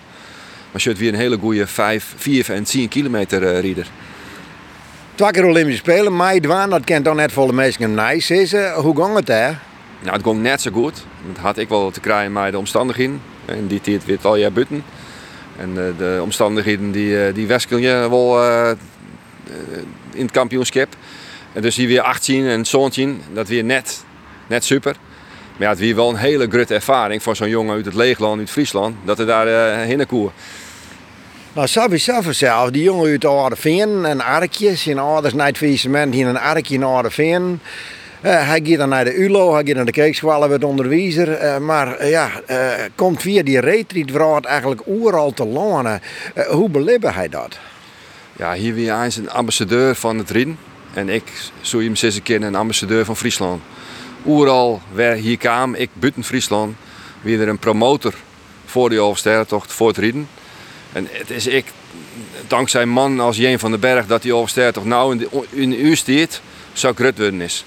Maar 0.72 0.83
je 0.83 0.88
het 0.88 0.98
weer 0.98 1.12
een 1.12 1.18
hele 1.18 1.38
goede 1.38 1.66
5, 1.66 2.14
4 2.16 2.52
en 2.52 2.64
10 2.64 2.88
kilometer 2.88 3.61
rieder. 3.61 3.87
Twee 5.14 5.31
keer 5.31 5.44
Olympische 5.44 5.81
Spelen, 5.81 6.16
maar 6.16 6.38
dwaan, 6.38 6.70
dat 6.70 6.85
kent 6.85 7.04
dan 7.04 7.16
net 7.16 7.33
voor 7.33 7.46
de 7.46 7.52
meesten 7.52 7.94
nice 7.94 8.40
is. 8.40 8.52
Hoe 8.74 8.96
ging 8.96 9.14
het 9.14 9.26
daar? 9.26 9.62
Nou, 10.00 10.16
het 10.16 10.22
ging 10.22 10.42
net 10.42 10.61
zo 10.61 10.70
goed. 10.70 11.04
Dat 11.26 11.42
had 11.42 11.59
ik 11.59 11.68
wel 11.68 11.90
te 11.90 12.00
krijgen 12.00 12.33
met 12.33 12.52
de 12.52 12.59
omstandigheden. 12.59 13.20
In 13.46 13.66
die 13.66 13.81
tijd 13.81 14.04
weer 14.04 14.18
al 14.22 14.37
jaar 14.37 14.52
buiten. 14.52 14.85
En 15.57 15.74
de, 15.74 15.94
de 15.98 16.18
omstandigheden 16.22 16.90
die, 16.90 17.33
die 17.33 17.46
wiskel 17.46 17.76
je 17.76 18.07
wel 18.11 18.44
uh, 18.44 18.70
in 20.12 20.22
het 20.22 20.31
kampioenschap. 20.31 20.88
En 21.52 21.62
dus 21.62 21.76
hier 21.76 21.88
weer 21.88 22.02
18 22.02 22.46
en 22.46 22.64
17, 22.64 23.22
dat 23.33 23.48
weer 23.48 23.64
net, 23.64 24.04
net 24.46 24.64
super. 24.64 24.96
Maar 25.58 25.66
ja, 25.66 25.72
het 25.72 25.82
weer 25.82 25.94
wel 25.94 26.08
een 26.08 26.16
hele 26.16 26.48
grote 26.48 26.74
ervaring 26.74 27.22
voor 27.22 27.36
zo'n 27.36 27.48
jongen 27.48 27.74
uit 27.74 27.84
het 27.84 27.94
leegland, 27.94 28.38
uit 28.38 28.50
Friesland, 28.50 28.96
dat 29.04 29.18
er 29.18 29.26
daar 29.26 29.46
uh, 29.46 29.86
heen 29.86 30.06
koer. 30.06 30.32
Nou, 31.52 31.68
Sabi 31.68 31.98
zelf, 31.98 32.70
die 32.70 32.82
jongen 32.82 33.10
uit 33.10 33.26
Aardeveen, 33.26 33.88
een 33.88 34.22
arkje, 34.22 34.76
zijn 34.76 34.98
ouders 34.98 35.34
na 35.34 35.46
het 35.46 35.56
faillissement 35.56 36.14
hier 36.14 36.26
een 36.26 36.38
arkje 36.38 36.74
in 36.74 36.84
Aardeveen. 36.84 37.60
Uh, 38.22 38.48
hij 38.48 38.60
gaat 38.64 38.78
dan 38.78 38.88
naar 38.88 39.04
de 39.04 39.14
ULO, 39.14 39.54
hij 39.54 39.64
gaat 39.66 39.74
naar 39.74 39.84
de 39.84 39.90
keekschool, 39.92 40.48
wordt 40.48 40.64
onderwijzer. 40.64 41.42
Uh, 41.42 41.58
maar 41.58 42.00
uh, 42.00 42.10
ja, 42.10 42.30
komt 42.94 43.22
via 43.22 43.42
die 43.42 43.60
retreat 43.60 44.44
eigenlijk 44.44 44.80
oeral 44.86 45.32
te 45.32 45.46
lonen. 45.46 46.00
hoe 46.48 46.70
beleven 46.70 47.14
hij 47.14 47.28
dat? 47.28 47.58
Ja, 48.36 48.54
hier 48.54 48.74
weer 48.74 49.02
eens 49.02 49.16
een 49.16 49.30
ambassadeur 49.30 49.94
van 49.94 50.18
het 50.18 50.30
Rijn. 50.30 50.58
En 50.94 51.08
ik 51.08 51.24
zou 51.60 51.84
hem 51.84 51.96
zes 51.96 52.22
keer 52.22 52.42
een 52.42 52.54
ambassadeur 52.54 53.04
van 53.04 53.16
Friesland. 53.16 53.62
Oeral 54.26 54.81
waar 54.92 55.14
hier 55.14 55.37
kwam, 55.37 55.74
ik 55.74 55.90
buiten 55.92 56.24
Friesland, 56.24 56.76
weer 57.20 57.40
er 57.40 57.48
een 57.48 57.59
promotor 57.59 58.14
voor 58.64 58.88
die 58.88 59.00
Oversterrentocht, 59.00 59.72
voor 59.72 59.88
het 59.88 59.96
Rieden. 59.96 60.28
En 60.92 61.09
het 61.11 61.31
is 61.31 61.46
ik, 61.46 61.64
dankzij 62.46 62.87
man 62.87 63.20
als 63.20 63.37
Jeen 63.37 63.59
van 63.59 63.70
den 63.70 63.81
Berg, 63.81 64.07
dat 64.07 64.22
die 64.22 64.35
Oversterrentocht 64.35 64.87
nou 64.87 65.12
in 65.12 65.18
de, 65.18 65.46
in 65.50 65.87
uur 65.87 65.96
staat, 65.96 66.40
zo 66.72 66.92
grut 66.94 67.18
worden 67.18 67.40
is. 67.40 67.64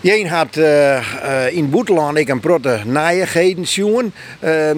Jeen 0.00 0.28
had 0.28 0.56
uh, 0.56 1.56
in 1.56 1.70
Boeteland 1.70 2.16
ik 2.16 2.28
een 2.28 2.40
protte 2.40 2.80
naaien 2.84 3.66
zien. 3.66 4.12
Uh, 4.44 4.70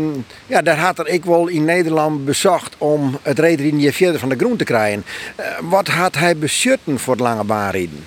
ja, 0.46 0.62
daar 0.62 0.79
had 0.79 0.98
er 0.98 1.09
ik 1.09 1.24
wel 1.24 1.46
in 1.46 1.64
Nederland 1.64 2.24
bezocht 2.24 2.74
om 2.79 3.18
het 3.22 3.38
reden 3.38 3.92
verder 3.92 4.20
van 4.20 4.29
de 4.29 4.37
groen 4.37 4.57
te 4.57 4.64
krijgen. 4.64 5.05
Uh, 5.40 5.46
wat 5.61 5.88
had 5.88 6.14
hij 6.14 6.37
beschutten 6.37 6.98
voor 6.98 7.12
het 7.12 7.22
lange 7.22 7.44
baanrijden? 7.44 8.05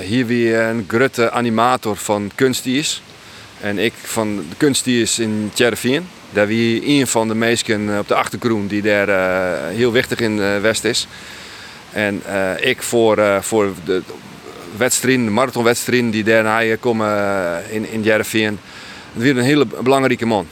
Hier 0.00 0.26
weer 0.26 0.60
een 0.60 0.84
grote 0.88 1.30
animator 1.30 1.96
van 1.96 2.30
kunstdiers. 2.34 3.02
En 3.60 3.78
ik 3.78 3.92
van 4.02 4.36
de 4.36 4.56
kunstdiers 4.56 5.18
in 5.18 5.50
Tjervien. 5.54 6.08
Daar 6.30 6.46
wie 6.46 6.86
een 6.86 7.06
van 7.06 7.28
de 7.28 7.34
meesten 7.34 7.98
op 7.98 8.08
de 8.08 8.14
achtergrond 8.14 8.70
die 8.70 8.82
daar 8.82 9.08
heel 9.70 9.92
wichtig 9.92 10.18
in 10.18 10.60
West 10.60 10.84
is. 10.84 11.06
En 11.92 12.22
ik 12.60 12.82
voor, 12.82 13.22
voor 13.40 13.72
de 13.84 14.02
wedstrijden, 14.76 15.24
de 15.24 15.30
marathonwedstrijden 15.30 16.10
die 16.10 16.24
daarna 16.24 16.76
komen 16.76 17.62
in, 17.70 17.90
in 17.90 18.02
Jereveen. 18.02 18.58
Weer 19.12 19.36
een 19.36 19.44
hele 19.44 19.66
belangrijke 19.82 20.26
man. 20.26 20.46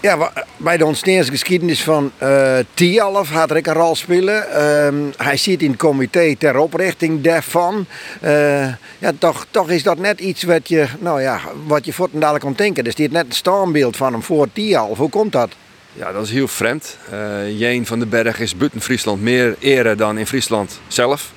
Ja, 0.00 0.32
bij 0.56 0.76
de 0.76 0.84
ontstaansgeschiedenis 0.84 1.82
van 1.82 2.12
uh, 2.22 2.58
Tialf 2.74 3.30
had 3.30 3.54
ik 3.54 3.66
een 3.66 3.74
rol 3.74 3.96
spelen. 3.96 4.44
Uh, 4.48 5.10
hij 5.16 5.36
zit 5.36 5.62
in 5.62 5.70
het 5.70 5.78
comité 5.78 6.34
ter 6.36 6.58
oprichting 6.58 7.20
daarvan. 7.20 7.86
Uh, 8.24 8.66
ja, 8.98 9.12
toch, 9.18 9.46
toch 9.50 9.70
is 9.70 9.82
dat 9.82 9.98
net 9.98 10.20
iets 10.20 10.42
wat 10.42 10.68
je, 10.68 10.86
nou 10.98 11.20
ja, 11.20 11.40
wat 11.66 11.84
je 11.84 11.92
voor 11.92 12.08
dadelijk 12.12 12.44
kon 12.44 12.52
denken. 12.52 12.84
Er 12.84 12.92
staat 12.92 13.10
net 13.10 13.24
een 13.26 13.32
standbeeld 13.32 13.96
van 13.96 14.12
hem 14.12 14.22
voor 14.22 14.48
Tialf. 14.52 14.98
Hoe 14.98 15.10
komt 15.10 15.32
dat? 15.32 15.50
Ja, 15.92 16.12
dat 16.12 16.24
is 16.24 16.30
heel 16.30 16.48
vreemd. 16.48 16.98
Uh, 17.12 17.58
Jeen 17.58 17.86
van 17.86 17.98
den 17.98 18.08
Berg 18.08 18.40
is 18.40 18.56
buiten 18.56 18.80
Friesland 18.80 19.22
meer 19.22 19.56
ere 19.58 19.94
dan 19.94 20.18
in 20.18 20.26
Friesland 20.26 20.80
zelf. 20.88 21.32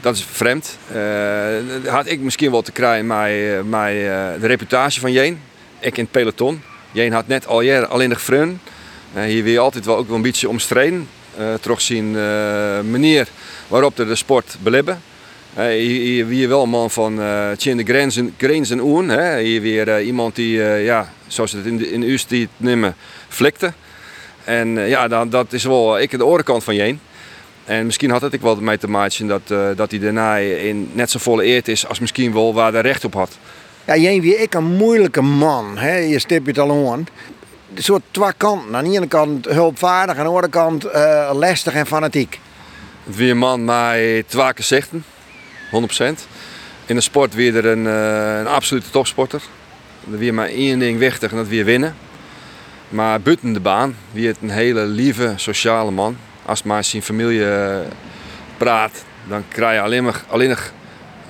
Dat 0.00 0.14
is 0.14 0.26
vreemd. 0.32 0.78
Had 1.86 2.06
ik 2.06 2.20
misschien 2.20 2.50
wel 2.50 2.62
te 2.62 2.72
krijgen 2.72 3.06
met, 3.06 3.68
met 3.68 3.92
de 4.40 4.46
reputatie 4.46 5.00
van 5.00 5.12
Jeen. 5.12 5.40
Ik 5.78 5.96
in 5.96 6.02
het 6.02 6.12
peloton. 6.12 6.62
Jeen 6.92 7.12
had 7.12 7.26
net 7.26 7.46
al 7.46 7.60
jaren 7.60 7.90
alleen 7.90 8.08
nog 8.08 8.20
vrienden. 8.20 8.60
hier 9.14 9.42
weer 9.42 9.58
altijd 9.58 9.84
wel 9.84 9.96
ook 9.96 10.06
wel 10.06 10.16
een 10.16 10.22
beetje 10.22 10.48
omstreden. 10.48 11.08
Uh, 11.38 11.54
terug 11.54 11.80
zien 11.80 12.10
manier 12.90 13.28
waarop 13.68 13.96
de 13.96 14.14
sport 14.14 14.56
belibben. 14.60 15.02
hier 15.56 16.26
weer 16.26 16.48
wel 16.48 16.62
een 16.62 16.68
man 16.68 16.90
van 16.90 17.12
uh, 17.12 17.50
de 17.56 17.84
grenzen, 17.84 18.34
grenzen 18.38 18.80
oen. 18.80 19.36
Hier 19.38 19.60
weer 19.60 20.00
iemand 20.02 20.34
die, 20.34 20.62
ja, 20.62 21.12
zoals 21.26 21.52
het 21.52 21.66
in 21.66 21.76
de, 21.76 21.90
in 21.90 22.00
de 22.00 22.24
tijd 22.26 22.48
nemen, 22.56 22.94
flikte. 23.28 23.72
En 24.48 24.78
eh, 24.78 24.88
ja, 24.88 25.08
dan, 25.08 25.30
dat 25.30 25.52
is 25.52 25.64
wel 25.64 26.00
ik 26.00 26.10
de 26.10 26.24
orenkant 26.24 26.64
van 26.64 26.74
Jeen. 26.74 27.00
En 27.64 27.86
misschien 27.86 28.10
had 28.10 28.20
het 28.20 28.32
ik 28.32 28.40
wel 28.40 28.56
mee 28.56 28.78
te 28.78 28.88
maken 28.88 29.26
dat, 29.26 29.76
dat 29.76 29.90
hij 29.90 30.00
daarna 30.00 30.36
in 30.36 30.90
net 30.92 31.10
zo 31.10 31.18
volle 31.18 31.44
eerd 31.44 31.68
is 31.68 31.86
als 31.86 31.98
misschien 31.98 32.32
wel 32.32 32.54
waar 32.54 32.72
hij 32.72 32.80
recht 32.80 33.04
op 33.04 33.14
had. 33.14 33.38
Ja, 33.88 33.96
Jeen 33.96 34.20
wie 34.20 34.36
ik 34.36 34.54
een 34.54 34.76
moeilijke 34.76 35.20
man. 35.20 35.78
Hè? 35.78 35.96
Je 35.96 36.18
stipt 36.18 36.46
het 36.46 36.58
al 36.58 36.92
aan. 36.92 37.06
Een 37.74 37.82
soort 37.82 38.02
twee 38.10 38.32
kanten. 38.36 38.76
Aan 38.76 38.84
de 38.84 38.90
ene 38.90 39.06
kant 39.06 39.44
hulpvaardig, 39.44 40.16
aan 40.16 40.22
de 40.22 40.28
andere 40.28 40.48
kant 40.48 40.84
uh, 40.84 41.30
lastig 41.34 41.74
en 41.74 41.86
fanatiek. 41.86 42.40
Het 43.04 43.16
weer 43.16 43.30
een 43.30 43.38
man 43.38 43.64
met 43.64 44.28
twee 44.28 44.52
gezichten, 44.54 45.04
100%. 45.70 45.74
In 46.86 46.94
de 46.94 47.00
sport 47.00 47.34
weer 47.34 47.56
er 47.56 47.66
een, 47.66 47.84
uh, 47.84 48.38
een 48.38 48.46
absolute 48.46 48.90
topsporter. 48.90 49.42
Er 50.12 50.18
weer 50.18 50.34
maar 50.34 50.48
één 50.48 50.78
ding 50.78 50.98
wichtig 50.98 51.30
en 51.30 51.36
dat 51.36 51.48
weer 51.48 51.64
winnen. 51.64 51.96
Maar 52.88 53.20
buiten 53.20 53.52
de 53.52 53.60
baan, 53.60 53.96
wie 54.12 54.26
het 54.26 54.36
een 54.42 54.50
hele 54.50 54.86
lieve, 54.86 55.32
sociale 55.36 55.90
man. 55.90 56.16
Als 56.44 56.62
maar 56.62 56.84
zijn 56.84 57.02
familie 57.02 57.50
eh, 57.50 57.78
praat, 58.56 59.04
dan 59.28 59.44
krijg 59.48 59.74
je 59.74 59.80
alleen 59.80 60.04
maar, 60.04 60.24
alleen 60.28 60.48
nog 60.48 60.72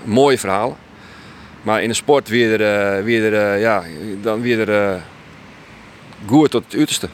mooie 0.04 0.38
verhalen. 0.38 0.86
Maar 1.68 1.82
in 1.82 1.88
de 1.88 1.94
sport 1.94 2.28
weer 2.28 2.60
er, 2.60 3.04
weer 3.04 3.32
er, 3.32 3.52
eh, 3.52 3.60
ja, 3.60 3.82
dan 4.22 4.40
weer 4.40 4.68
er 4.68 4.94
uh, 4.94 5.00
goed 6.26 6.50
tot 6.50 6.64
het 6.64 6.74
uiterste. 6.74 7.08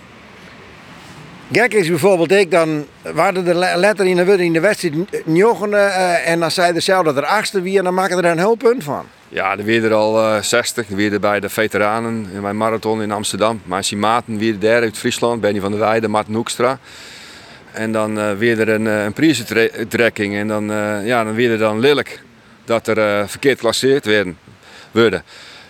Gek 1.52 1.74
is 1.74 1.88
bijvoorbeeld 1.88 2.32
ik, 2.32 2.50
dan 2.50 2.86
waren 3.02 3.44
de 3.44 3.54
letter 3.54 4.06
in 4.06 4.16
de, 4.16 4.44
in 4.44 4.52
de 4.52 4.60
wedstrijd 4.60 4.94
en 6.24 6.40
dan 6.40 6.50
zei 6.50 6.74
er 6.74 6.82
zelf 6.82 7.04
dat 7.04 7.16
er 7.16 7.24
achtste 7.24 7.62
wie 7.62 7.78
en 7.78 7.84
dan 7.84 7.94
maken 7.94 8.18
er 8.18 8.24
een 8.24 8.38
heel 8.38 8.54
punt 8.54 8.84
van. 8.84 9.04
Ja, 9.28 9.58
er 9.58 9.64
weer 9.64 9.84
er 9.84 9.92
al 9.92 10.34
uh, 10.34 10.42
60, 10.42 10.88
er 10.88 10.96
weer 10.96 11.20
bij 11.20 11.40
de 11.40 11.48
veteranen 11.48 12.26
in 12.32 12.40
mijn 12.40 12.56
marathon 12.56 13.02
in 13.02 13.12
Amsterdam. 13.12 13.60
Maar 13.64 13.88
maten 13.96 14.38
weer 14.38 14.58
daar 14.58 14.82
uit 14.82 14.98
Friesland, 14.98 15.40
Benny 15.40 15.60
van 15.60 15.70
der 15.70 15.80
Weijden, 15.80 16.10
Martin 16.10 16.34
Hoekstra. 16.34 16.78
En 17.72 17.92
dan 17.92 18.18
uh, 18.18 18.32
weer 18.32 18.60
er 18.60 18.68
een, 18.68 18.86
een 18.86 19.12
prijzentrekking 19.12 20.34
en 20.34 20.48
dan, 20.48 20.70
uh, 20.70 21.06
ja, 21.06 21.24
dan 21.24 21.34
weer 21.34 21.50
er 21.50 21.58
dan 21.58 21.78
lelijk 21.78 22.22
dat 22.64 22.86
er 22.88 23.28
verkeerd 23.28 23.54
geclasseerd 23.54 24.04
werden. 24.04 24.38
worden. 24.90 25.24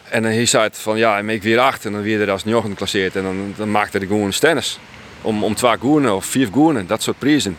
En 0.09 0.22
dan 0.22 0.33
hij 0.33 0.46
zei 0.46 0.62
het 0.62 0.78
van 0.78 0.98
ja, 0.98 1.18
ik 1.18 1.42
weer 1.42 1.59
acht 1.59 1.85
en 1.85 1.92
dan 1.92 2.02
weer 2.02 2.20
er 2.20 2.30
als 2.30 2.44
njochen 2.44 2.70
geclasseerd 2.70 3.16
en 3.16 3.22
dan, 3.22 3.54
dan 3.57 3.70
maakte 3.70 3.98
hij 3.98 4.07
gewoon 4.07 4.33
stennis 4.33 4.78
om, 5.22 5.44
om 5.44 5.54
twee 5.54 5.76
goenen 5.78 6.14
of 6.14 6.24
vier 6.24 6.48
goenen, 6.52 6.87
dat 6.87 7.02
soort 7.02 7.18
prijzen. 7.18 7.57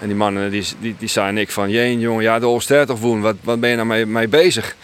En 0.00 0.06
die 0.06 0.16
mannen 0.16 0.50
die, 0.50 0.64
die, 0.78 0.94
die 0.98 1.08
zeiden 1.08 1.40
ik 1.40 1.50
van, 1.50 1.70
jeen 1.70 2.00
jongen, 2.00 2.22
ja 2.22 2.38
de 2.38 2.46
Ooster 2.46 2.86
toch 2.86 3.00
woon, 3.00 3.20
wat, 3.20 3.36
wat 3.42 3.60
ben 3.60 3.70
je 3.70 3.76
nou 3.76 3.88
mee, 3.88 4.06
mee 4.06 4.28
bezig? 4.28 4.76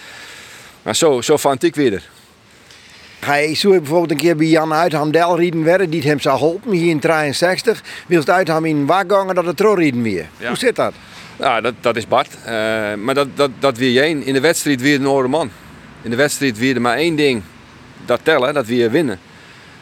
Maar 0.82 0.96
zo, 0.96 1.20
zo 1.20 1.38
fanatiek 1.38 1.74
weer. 1.74 2.02
Hij 3.18 3.54
zou 3.54 3.78
bijvoorbeeld 3.78 4.10
een 4.10 4.16
keer 4.16 4.36
bij 4.36 4.46
Jan 4.46 4.72
Uitham 4.72 5.10
Del 5.10 5.36
rieden 5.36 5.64
werden, 5.64 5.90
die 5.90 6.02
hem 6.02 6.20
zou 6.20 6.38
helpen 6.38 6.72
hier 6.72 6.90
in 6.90 7.00
63. 7.00 7.82
Wilst 8.06 8.30
Uitham 8.30 8.64
in 8.64 8.86
wagangen 8.86 9.34
dat 9.34 9.44
het 9.44 9.60
rieden 9.60 10.02
weer. 10.02 10.26
Ja. 10.38 10.48
Hoe 10.48 10.56
zit 10.56 10.76
dat? 10.76 10.92
Ja, 11.36 11.60
dat, 11.60 11.74
dat 11.80 11.96
is 11.96 12.08
Bart. 12.08 12.28
Uh, 12.46 12.94
maar 12.94 13.14
dat, 13.14 13.28
dat, 13.34 13.50
dat 13.58 13.78
weer 13.78 13.90
je 13.90 14.24
In 14.24 14.32
de 14.32 14.40
wedstrijd 14.40 14.80
weer 14.80 15.00
een 15.00 15.06
oude 15.06 15.28
man. 15.28 15.50
In 16.02 16.10
de 16.10 16.16
wedstrijd 16.16 16.58
weer 16.58 16.74
er 16.74 16.80
maar 16.80 16.96
één 16.96 17.16
ding. 17.16 17.42
Dat 18.04 18.20
tellen, 18.22 18.54
dat 18.54 18.66
weer 18.66 18.90
winnen. 18.90 19.18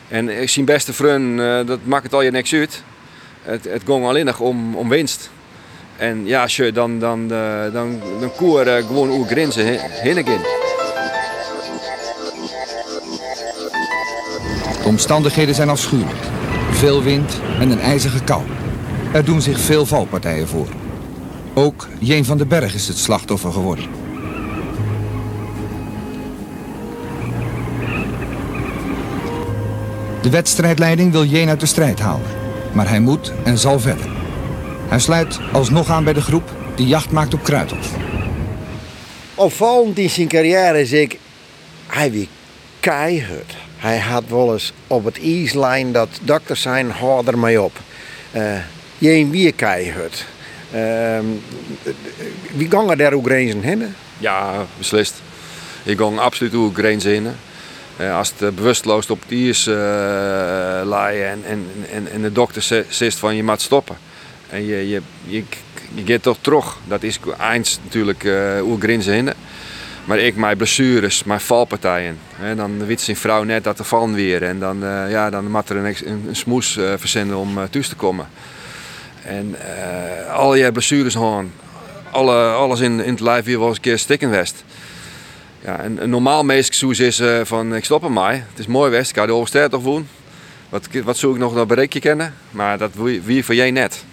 En 0.09 0.29
zijn 0.49 0.65
beste 0.65 0.93
vriend, 0.93 1.41
uh, 1.41 1.67
dat 1.67 1.79
maakt 1.85 2.03
het 2.03 2.15
al 2.15 2.23
je 2.23 2.31
niks 2.31 2.55
uit. 2.55 2.83
Het, 3.43 3.65
het 3.65 3.83
ging 3.87 4.07
alleen 4.07 4.25
nog 4.25 4.41
om, 4.41 4.77
om 4.77 4.89
winst. 4.89 5.31
En 5.97 6.27
ja, 6.27 6.43
als 6.43 6.57
dan, 6.57 6.73
dan, 6.73 6.99
dan, 6.99 7.29
dan, 7.73 8.01
dan 8.21 8.33
koer 8.37 8.67
gewoon 8.67 9.11
over 9.11 9.27
grenzen 9.27 9.65
heen 9.91 10.17
in. 10.17 10.41
De 14.83 14.91
omstandigheden 14.91 15.55
zijn 15.55 15.69
afschuwelijk. 15.69 16.19
Veel 16.71 17.03
wind 17.03 17.41
en 17.61 17.71
een 17.71 17.81
ijzige 17.81 18.25
kou. 18.25 18.43
Er 19.13 19.25
doen 19.25 19.43
zich 19.43 19.61
veel 19.61 19.87
valpartijen 19.87 20.49
voor. 20.49 20.69
Ook 21.55 21.89
Jeen 21.99 22.25
van 22.25 22.39
den 22.39 22.49
Berg 22.49 22.75
is 22.75 22.89
het 22.89 22.99
slachtoffer 22.99 23.53
geworden. 23.53 23.85
De 30.23 30.31
wedstrijdleiding 30.31 31.13
wil 31.13 31.25
Jeen 31.25 31.49
uit 31.49 31.61
de 31.61 31.67
strijd 31.67 31.99
halen. 31.99 32.27
Maar 32.73 32.89
hij 32.89 33.01
moet 33.01 33.33
en 33.45 33.59
zal 33.59 33.81
verder. 33.81 34.07
Hij 34.89 34.99
sluit 34.99 35.39
alsnog 35.53 35.91
aan 35.91 36.05
bij 36.05 36.13
de 36.13 36.21
groep 36.21 36.51
die 36.75 36.87
jacht 36.87 37.11
maakt 37.11 37.35
op 37.35 37.43
Kruithof. 37.43 37.91
Opvallend 39.35 39.99
in 39.99 40.11
zijn 40.11 40.29
carrière 40.29 40.81
is 40.81 40.93
ik... 40.93 41.19
Hij 41.87 42.11
wie. 42.11 42.29
Hij 43.77 43.99
had 43.99 44.25
wel 44.29 44.53
eens 44.53 44.73
op 44.87 45.05
het 45.05 45.19
ijslijn 45.23 45.93
dat 45.93 46.09
dokters 46.23 46.63
zijn, 46.63 46.91
hou 46.91 47.27
er 47.27 47.39
mee 47.39 47.63
op. 47.63 47.73
Uh, 48.37 48.57
Jeen 48.99 49.31
wie 49.31 49.53
keihard. 49.53 50.27
Uh, 50.75 51.19
wie 52.55 52.71
gangen 52.71 52.99
daar 52.99 53.13
ook 53.13 53.27
grenzen 53.27 53.63
heen? 53.63 53.95
Ja, 54.19 54.67
beslist. 54.79 55.23
Ik 55.83 55.99
gang 55.99 56.19
absoluut 56.19 56.55
ook 56.55 56.75
grenzen 56.75 57.11
heen. 57.11 57.27
Uh, 58.01 58.17
als 58.17 58.29
het 58.31 58.43
uh, 58.43 58.49
bewusteloos 58.49 59.11
op 59.11 59.23
het 59.23 59.33
ijs 59.33 59.67
uh, 59.67 59.75
laaien 60.85 61.29
en, 61.29 61.43
en, 61.47 61.67
en, 61.93 62.11
en, 62.13 62.23
de 62.23 62.33
dokter 62.33 62.85
zegt 62.89 63.17
van 63.17 63.37
je 63.37 63.43
moet 63.45 63.61
stoppen. 63.61 63.97
En 64.49 64.67
je, 64.67 64.89
je, 64.89 65.01
je, 65.25 65.45
je 65.95 66.13
gaat 66.13 66.23
toch 66.23 66.37
terug. 66.41 66.77
Dat 66.89 67.03
is 67.03 67.19
eind 67.39 67.81
natuurlijk 67.83 68.25
uh, 68.25 68.61
hoe 68.61 68.81
grenzen 68.81 69.13
heen. 69.13 69.33
Maar 70.05 70.19
ik, 70.19 70.37
mijn 70.37 70.57
blessures, 70.57 71.25
mijn 71.25 71.41
valpartijen. 71.41 72.19
Hè, 72.35 72.55
dan 72.55 72.87
weet 72.87 73.01
zijn 73.01 73.17
vrouw 73.17 73.43
net 73.43 73.65
dat 73.65 73.79
er 73.79 73.85
vallen 73.85 74.15
weer. 74.15 74.43
En 74.43 74.59
dan, 74.59 74.83
uh, 74.83 75.11
ja, 75.11 75.31
dan 75.31 75.51
moet 75.51 75.69
er 75.69 75.77
een, 75.77 76.29
smoes 76.33 76.77
uh, 76.77 76.93
verzenden 76.97 77.37
om 77.37 77.59
thuis 77.71 77.89
te 77.89 77.95
komen. 77.95 78.29
En 79.25 79.57
al 80.33 80.55
je 80.55 80.73
blessures 80.73 81.15
gewoon. 81.15 81.53
Alle, 82.11 82.51
alles 82.51 82.81
in, 82.81 83.01
in 83.01 83.11
het 83.11 83.21
lijf 83.21 83.45
wel 83.45 83.67
eens 83.67 83.77
een 83.77 83.83
keer 83.83 83.99
stikken 83.99 84.31
west. 84.31 84.65
Ja, 85.61 85.85
een 85.85 86.11
normaal 86.11 86.45
meisjessoes 86.45 87.01
is 87.01 87.23
van 87.43 87.75
ik 87.75 87.85
stop 87.85 88.05
ermee. 88.05 88.37
Het 88.37 88.59
is 88.59 88.67
mooi 88.67 88.91
west, 88.91 89.11
ik 89.11 89.17
ga 89.17 89.27
de 89.27 89.33
overstijg 89.33 89.69
toch 89.69 89.83
doen. 89.83 90.09
Wat, 90.69 90.89
wat 91.05 91.17
zoek 91.17 91.35
ik 91.35 91.41
nog 91.41 91.55
dat 91.55 91.67
bereikje 91.67 92.01
kennen. 92.01 92.35
Maar 92.51 92.79
dat 92.79 92.91
wie 93.25 93.45
voor 93.45 93.55
jij 93.55 93.71
net. 93.71 94.05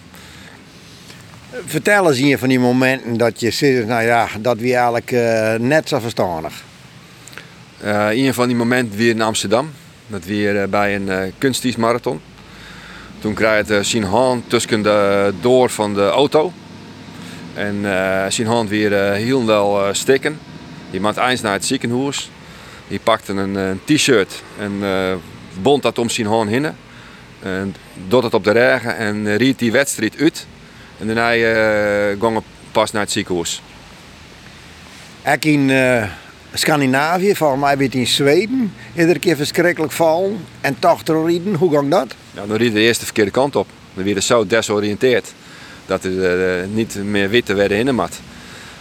Vertel 1.66 2.08
eens 2.08 2.18
hier 2.18 2.38
van 2.38 2.48
die 2.48 2.58
momenten 2.58 3.16
dat 3.16 3.40
je 3.40 3.50
zegt, 3.50 3.86
nou 3.86 4.02
ja, 4.02 4.28
dat 4.40 4.58
we 4.58 4.74
eigenlijk 4.74 5.10
uh, 5.10 5.54
net 5.54 5.88
zo 5.88 5.98
verstandig. 5.98 6.52
Uh, 7.84 8.10
een 8.10 8.34
van 8.34 8.46
die 8.46 8.56
momenten 8.56 8.98
weer 8.98 9.10
in 9.10 9.20
Amsterdam. 9.20 9.72
Dat 10.06 10.24
weer 10.24 10.68
bij 10.68 10.94
een 10.94 11.06
uh, 11.06 11.18
kunstdienstmarathon. 11.38 12.20
Toen 13.22 13.34
kreeg 13.34 13.68
het 13.68 13.86
zijn 13.86 14.04
hand 14.04 14.50
tussen 14.50 14.82
de 14.82 15.32
door 15.40 15.70
van 15.70 15.94
de 15.94 16.08
auto. 16.08 16.52
En 17.54 17.76
uh, 17.76 18.24
zijn 18.28 18.46
hand 18.46 18.68
weer 18.68 19.12
heel 19.12 19.46
wel 19.46 19.94
stikken. 19.94 20.38
Die 20.90 21.00
maakt 21.00 21.16
eens 21.16 21.40
naar 21.40 21.52
het 21.52 21.64
ziekenhuis. 21.64 22.30
Die 22.88 23.00
pakte 23.02 23.32
een, 23.32 23.80
t-shirt 23.84 24.42
en 24.58 24.82
bond 25.62 25.82
dat 25.82 25.98
om 25.98 26.08
zijn 26.08 26.26
hand 26.26 26.50
heen. 26.50 26.66
En 27.42 27.74
doet 28.08 28.22
het 28.22 28.34
op 28.34 28.44
de 28.44 28.50
regen 28.50 28.96
en 28.96 29.36
riet 29.36 29.58
die 29.58 29.72
wedstrijd 29.72 30.16
uit. 30.18 30.46
En 30.98 31.06
daarna 31.06 31.36
uh, 31.36 32.20
gingen 32.20 32.42
pas 32.72 32.92
naar 32.92 33.02
het 33.02 33.10
ziekenhuis. 33.10 33.62
Ik 35.24 35.44
in 35.44 35.68
uh, 35.68 36.04
Scandinavië, 36.54 37.34
volgens 37.34 37.60
mij 37.60 37.76
weer 37.76 37.94
in 37.94 38.06
Zweden, 38.06 38.72
iedere 38.96 39.18
keer 39.18 39.36
verschrikkelijk 39.36 39.92
val 39.92 40.36
en 40.60 40.76
toch 40.78 41.02
te 41.02 41.22
rijden. 41.24 41.54
Hoe 41.54 41.70
ging 41.70 41.90
dat? 41.90 42.14
Ja, 42.30 42.46
dan 42.46 42.56
riep 42.56 42.72
de 42.72 42.80
eerste 42.80 43.04
verkeerde 43.04 43.30
kant 43.30 43.56
op. 43.56 43.66
Dan 43.94 44.04
werd 44.04 44.24
zo 44.24 44.46
desoriënteerd 44.46 45.32
dat 45.86 46.04
er 46.04 46.60
uh, 46.60 46.66
niet 46.72 47.04
meer 47.04 47.28
witte 47.28 47.54
werden 47.54 47.78
in 47.78 47.86
de 47.86 47.92
mat. 47.92 48.20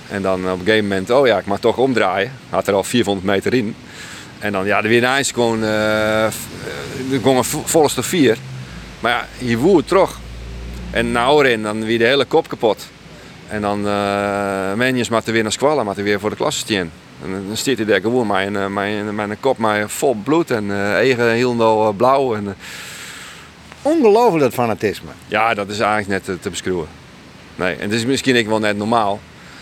En 0.10 0.21
dan 0.21 0.51
op 0.51 0.60
een 0.60 0.65
gegeven 0.65 0.88
moment, 0.88 1.10
oh 1.10 1.27
ja, 1.27 1.38
ik 1.38 1.45
mag 1.45 1.60
toch 1.60 1.77
omdraaien. 1.77 2.31
Had 2.49 2.67
er 2.67 2.73
al 2.73 2.84
400 2.84 3.27
meter 3.27 3.53
in. 3.53 3.75
En 4.39 4.51
dan, 4.51 4.65
ja, 4.65 4.81
de 4.81 5.07
eens 5.17 5.31
gewoon, 5.31 5.63
uh, 5.63 6.27
gingen 7.10 7.45
volgens 7.45 7.95
vier. 7.99 8.38
Maar 8.99 9.12
ja, 9.12 9.47
je 9.47 9.57
woert 9.57 9.88
terug. 9.88 10.19
En 10.91 11.12
nou 11.12 11.47
in, 11.47 11.63
dan 11.63 11.86
weer 11.86 11.97
de 11.97 12.05
hele 12.05 12.25
kop 12.25 12.47
kapot. 12.47 12.88
En 13.47 13.62
dan 13.62 13.86
uh, 13.86 14.73
menjes 14.73 15.10
maar 15.10 15.21
weer 15.25 15.43
naar 15.43 15.51
squallen, 15.51 15.86
maar 15.86 15.95
weer 15.95 16.19
voor 16.19 16.29
de 16.29 16.36
klasse 16.36 16.60
staan. 16.60 16.91
En 17.23 17.45
dan 17.47 17.57
staat 17.57 17.75
hij 17.77 17.86
daar 17.86 18.01
gewoon 18.01 18.36
een, 18.36 18.73
mijn, 18.73 19.15
mijn 19.15 19.39
kop 19.39 19.57
met 19.57 19.91
vol 19.91 20.15
bloed 20.23 20.51
en 20.51 20.65
uh, 20.65 20.93
eigen 20.93 21.31
heel 21.31 21.93
blauw. 21.97 22.36
En, 22.36 22.55
ongelooflijk 23.81 24.43
dat 24.43 24.53
fanatisme. 24.53 25.10
Ja, 25.27 25.53
dat 25.53 25.69
is 25.69 25.79
eigenlijk 25.79 26.27
net 26.27 26.41
te, 26.41 26.49
beschreeuwen. 26.49 26.88
Nee, 27.55 27.75
en 27.75 27.81
het 27.81 27.91
is 27.91 28.05
misschien 28.05 28.36
ik 28.36 28.47
wel 28.47 28.60
net 28.60 28.77
normaal. 28.77 29.19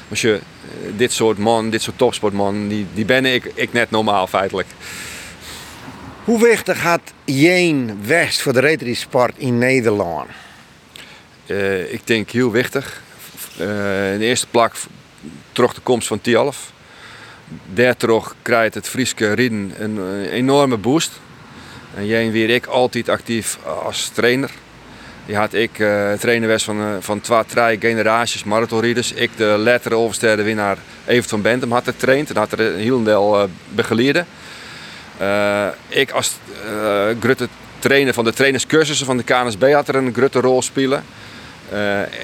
Als 0.10 0.22
je 0.22 0.34
eh, 0.34 0.92
dit 0.98 1.12
soort 1.12 1.38
man, 1.38 1.70
dit 1.70 1.82
soort 1.82 1.98
topsportman, 1.98 2.68
die, 2.68 2.88
die 2.94 3.06
ben 3.06 3.26
ik, 3.26 3.52
ik 3.54 3.74
net 3.74 3.92
normaal 3.92 4.28
feitelijk. 4.28 4.68
Hoe 6.24 6.42
wichtig 6.42 6.82
had 6.82 7.02
Jeen 7.26 8.00
West 8.06 8.42
voor 8.42 8.54
de 8.54 8.60
retrisport 8.60 9.38
in 9.38 9.58
Nederland? 9.58 10.30
Eh, 11.46 11.94
ik 11.94 12.08
denk 12.08 12.30
heel 12.30 12.52
wichtig. 12.52 13.02
Eh, 13.58 14.14
in 14.14 14.20
de 14.20 14.26
eerste 14.26 14.48
plak 14.48 14.76
terug 15.52 15.74
de 15.74 15.82
komst 15.82 16.08
van 16.08 16.22
Tialf. 16.22 16.72
Daardoor 17.74 18.34
krijgt 18.42 18.74
het 18.74 18.88
Frieske 18.88 19.34
Rieden 19.34 19.74
een, 19.78 19.98
een 19.98 20.26
enorme 20.26 20.78
boost. 20.78 21.20
En 21.96 22.06
Jeen 22.06 22.32
weer 22.32 22.50
ik 22.50 22.66
altijd 22.66 23.10
actief 23.10 23.58
als 23.84 24.10
trainer. 24.10 24.50
Die 25.30 25.38
had 25.38 25.54
ik 25.54 25.80
uh, 25.80 26.12
trainer 26.14 26.50
was 26.50 26.64
van, 26.64 26.82
uh, 26.82 26.88
van 27.00 27.22
twee, 27.22 27.44
drie 27.48 27.80
generaties 27.80 28.44
marathonrieders. 28.44 29.14
Ik 29.14 29.30
de 29.36 29.56
lettere 29.58 29.96
overstede 29.96 30.44
winnaar 30.44 30.78
Evert 31.06 31.30
van 31.30 31.42
Bentum 31.42 31.72
had 31.72 31.84
getraind 31.84 32.30
en 32.30 32.38
had 32.38 32.52
er 32.52 32.60
een 32.60 32.80
heel 32.80 33.04
deel 33.04 33.50
uh, 35.22 35.68
ik 35.88 36.12
als 36.12 36.38
grutte 37.20 37.48
trainer 37.80 38.14
van 38.14 38.24
de 38.24 38.34
trainerscursussen 38.34 39.06
van 39.06 39.18
de 39.18 39.24
KNSB 39.24 39.72
had 39.72 39.88
er 39.88 39.96
een 39.96 40.14
grutte 40.14 40.40
rol 40.40 40.62
spelen. 40.62 41.04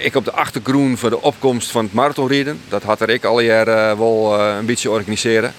Ik 0.03 0.15
op 0.15 0.25
de 0.25 0.31
achtergrond 0.31 0.99
voor 0.99 1.09
de 1.09 1.21
opkomst 1.21 1.71
van 1.71 1.83
het 1.83 1.93
marathonrieden. 1.93 2.59
Dat 2.69 2.83
had 2.83 3.01
er 3.01 3.09
ik 3.09 3.23
al 3.23 3.39
jaar 3.39 3.97
wel 3.97 4.39
een 4.39 4.65
beetje 4.65 4.89
organiseren. 4.89 5.53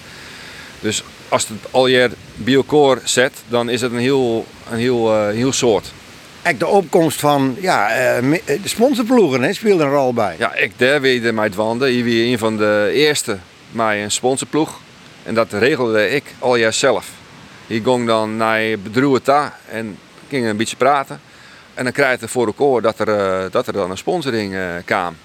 Dus 0.81 1.05
als 1.29 1.49
het 1.49 1.59
al 1.71 1.87
jaar 1.87 2.11
biocore 2.35 3.01
zet, 3.05 3.33
dan 3.49 3.69
is 3.69 3.81
het 3.81 3.93
een 3.93 3.99
heel, 3.99 4.47
een 4.71 4.79
heel, 4.79 5.27
heel 5.29 5.53
soort 5.53 5.93
de 6.59 6.67
opkomst 6.67 7.21
van 7.21 7.57
ja, 7.61 7.89
de 8.47 8.61
sponsorploegen 8.65 9.43
hè, 9.43 9.53
speelde 9.53 9.85
een 9.85 9.91
rol 9.91 10.13
bij. 10.13 10.35
Ja, 10.39 10.55
ik 10.55 10.73
daar 10.77 11.01
weet 11.01 11.33
mij 11.33 11.51
wanden. 11.51 11.89
Hier 11.89 12.05
weer 12.05 12.33
een 12.33 12.39
van 12.39 12.57
de 12.57 12.91
eerste 12.95 13.39
mij 13.71 14.03
een 14.03 14.11
sponsorploeg. 14.11 14.81
En 15.23 15.35
dat 15.35 15.53
regelde 15.53 16.11
ik 16.11 16.35
al 16.39 16.57
jaar 16.57 16.73
zelf. 16.73 17.09
Hier 17.67 17.81
ging 17.85 18.07
dan 18.07 18.37
naar 18.37 18.79
bedroeven 18.83 19.23
ta 19.23 19.59
en 19.71 19.99
ging 20.29 20.47
een 20.47 20.57
beetje 20.57 20.77
praten. 20.77 21.21
En 21.77 21.85
dan 21.85 21.93
krijg 21.93 22.21
je 22.21 22.29
voor 22.29 22.47
elkaar 22.47 22.83
dat 22.83 22.99
er, 22.99 23.51
dat 23.51 23.67
er 23.67 23.73
dan 23.73 23.91
een 23.91 23.99
sponsoring 23.99 24.55
uh, 24.55 24.61
kwam. 24.85 25.17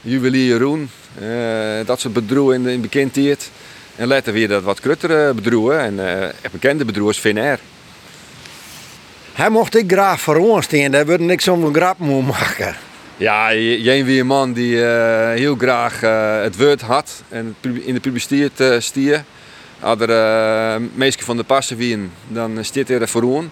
Juwelier 0.00 0.46
Jeroen, 0.46 0.90
uh, 1.20 1.86
dat 1.86 2.00
soort 2.00 2.14
bedroeven 2.14 2.54
in, 2.54 2.66
in 2.66 2.80
bekendheid. 2.80 3.50
En 3.96 4.08
later 4.08 4.32
weer 4.32 4.48
dat 4.48 4.62
wat 4.62 4.80
kruttere 4.80 5.34
bedroeven 5.34 5.80
en 5.80 5.94
uh, 5.94 6.50
bekende 6.50 6.84
bedroevers 6.84 7.18
Finnair. 7.18 7.58
Hij 9.32 9.50
mocht 9.50 9.76
ik 9.76 9.92
graag 9.92 10.20
voor 10.20 10.36
ons 10.36 10.64
staan, 10.64 10.90
daar 10.90 11.20
niks 11.20 11.48
om 11.48 11.64
een 11.64 11.74
grap 11.74 11.98
moeten 11.98 12.26
maken. 12.26 12.76
Ja, 13.16 13.54
jij 13.54 14.04
wie 14.04 14.20
een 14.20 14.26
man 14.26 14.52
die 14.52 14.74
uh, 14.74 15.30
heel 15.30 15.56
graag 15.56 16.02
uh, 16.02 16.42
het 16.42 16.56
woord 16.56 16.80
had 16.80 17.22
en 17.28 17.56
in 17.60 17.94
de 17.94 18.00
publiciteit 18.00 18.60
uh, 18.60 18.80
stier. 18.80 19.24
Als 19.80 20.00
er 20.00 20.80
uh, 20.98 21.12
van 21.18 21.36
de 21.36 21.42
passen 21.42 21.76
wien, 21.76 22.12
dan 22.28 22.58
stiet 22.64 22.90
er 22.90 23.08
voor 23.08 23.22
ons. 23.22 23.46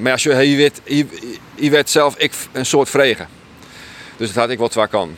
Maar 0.00 0.12
als 0.12 0.22
je, 0.22 0.50
je, 0.50 0.56
weet, 0.56 0.80
je, 0.84 1.06
je 1.54 1.70
werd 1.70 1.90
zelf 1.90 2.16
ik 2.16 2.32
een 2.52 2.66
soort 2.66 2.90
vregen. 2.90 3.28
Dus 4.16 4.32
dat 4.32 4.36
had 4.36 4.50
ik 4.50 4.58
wat 4.58 4.74
waar 4.74 4.88
kan. 4.88 5.16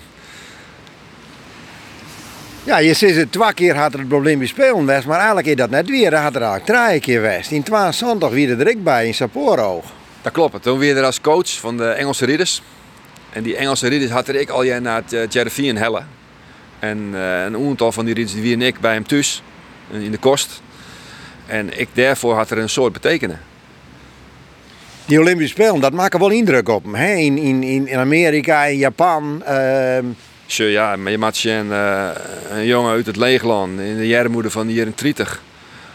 Ja, 2.69 2.79
je 2.79 2.95
ziet 2.95 3.17
het 3.17 3.33
twee 3.33 3.55
keer 3.55 3.77
had 3.77 3.93
er 3.93 3.99
het 3.99 4.09
probleem 4.09 4.39
bij 4.39 4.47
spelen 4.47 4.87
was, 4.87 5.05
maar 5.05 5.17
eigenlijk 5.17 5.47
is 5.47 5.57
dat 5.57 5.71
net 5.71 5.89
weer. 5.89 6.11
Dat 6.11 6.21
had 6.21 6.35
er 6.35 6.43
eigenlijk 6.43 6.89
drie 6.89 7.01
keer 7.01 7.21
geweest. 7.21 7.51
In 7.51 7.63
22 7.63 8.31
wie 8.31 8.49
er 8.49 8.59
direct 8.59 8.83
bij 8.83 9.07
in 9.07 9.15
Sapporo. 9.15 9.83
Dat 10.23 10.33
klopt. 10.33 10.63
Toen 10.63 10.79
weer 10.79 10.97
er 10.97 11.05
als 11.05 11.21
coach 11.21 11.51
van 11.51 11.77
de 11.77 11.89
Engelse 11.89 12.25
ridders. 12.25 12.63
En 13.33 13.43
die 13.43 13.57
Engelse 13.57 13.89
ridders 13.89 14.11
had 14.11 14.29
er 14.29 14.35
ik 14.35 14.49
al 14.49 14.63
jaar 14.63 14.81
naar 14.81 15.03
het 15.07 15.35
uh, 15.35 15.75
helle. 15.75 16.03
En 16.79 16.99
uh, 17.13 17.45
een 17.45 17.57
aantal 17.57 17.93
van 17.93 18.05
die 18.05 18.15
ridders 18.15 18.35
die 18.35 18.43
wie 18.43 18.55
en 18.55 18.63
ik 18.63 18.81
bij 18.81 18.93
hem 18.93 19.07
thuis 19.07 19.43
in 19.91 20.11
de 20.11 20.19
kost. 20.19 20.63
En 21.47 21.81
ik 21.81 21.89
daarvoor 21.93 22.35
had 22.35 22.51
er 22.51 22.59
een 22.59 22.69
soort 22.69 22.93
betekenen. 22.93 23.41
Die 25.09 25.21
Olympische 25.21 25.55
Spelen, 25.55 25.81
dat 25.81 25.93
maken 25.93 26.19
wel 26.19 26.31
indruk 26.31 26.69
op 26.69 26.85
hem. 26.85 26.95
Hè? 26.95 27.15
In, 27.15 27.39
in, 27.39 27.63
in 27.87 27.99
Amerika, 27.99 28.65
in 28.65 28.77
Japan. 28.77 29.43
Uh, 29.49 29.99
ja, 30.47 30.97
maar 30.97 31.11
je 31.11 31.19
maakt 31.19 31.37
zien, 31.37 31.67
uh, 31.67 32.11
een 32.51 32.67
jongen 32.67 32.91
uit 32.91 33.07
het 33.07 33.17
leegland 33.17 33.81
in 33.81 33.97
de 33.97 34.07
jaren 34.07 34.51
van 34.51 34.67
de 34.67 34.73
jaren 34.73 34.93
30. 34.97 35.43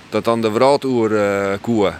Dat 0.10 0.24
dan 0.24 0.42
de 0.42 0.52
wereldoer 0.52 1.12
uh, 1.12 1.54
koer. 1.62 1.94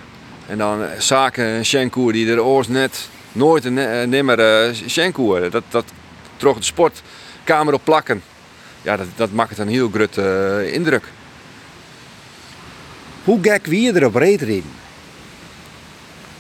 En 0.48 0.58
dan 0.58 0.82
zaken 0.98 1.46
een 1.46 1.66
schenkoer 1.66 2.12
die 2.12 2.32
er 2.32 2.44
oors 2.44 2.68
net 2.68 3.10
nooit 3.32 3.66
en 3.66 3.74
ne 3.74 4.06
nimmer 4.08 4.40
uh. 4.40 5.52
Dat, 5.52 5.64
dat 5.70 5.86
trok 6.38 6.58
de 6.58 6.64
sportkamer 6.64 7.74
op 7.74 7.82
plakken. 7.84 8.24
Ja, 8.82 8.98
dat, 8.98 9.08
dat 9.16 9.32
maakt 9.32 9.58
een 9.58 9.68
heel 9.68 9.90
groot 9.94 10.18
uh, 10.18 10.74
indruk. 10.74 11.04
Hoe 13.24 13.40
gek 13.42 13.66
wie 13.66 13.82
je 13.82 13.96
erop 13.96 14.16
reed 14.16 14.42
erin? 14.42 14.82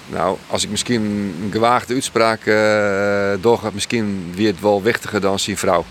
Nou, 0.07 0.37
als 0.47 0.63
ik 0.63 0.69
misschien 0.69 1.01
een 1.43 1.51
gewaagde 1.51 1.93
uitspraak 1.93 2.45
uh, 2.45 3.33
doorga, 3.41 3.69
misschien 3.73 4.33
weer 4.35 4.51
het 4.51 4.61
wel 4.61 4.81
wichtiger 4.81 5.21
dan 5.21 5.39
zijn 5.39 5.57
vrouw. 5.57 5.85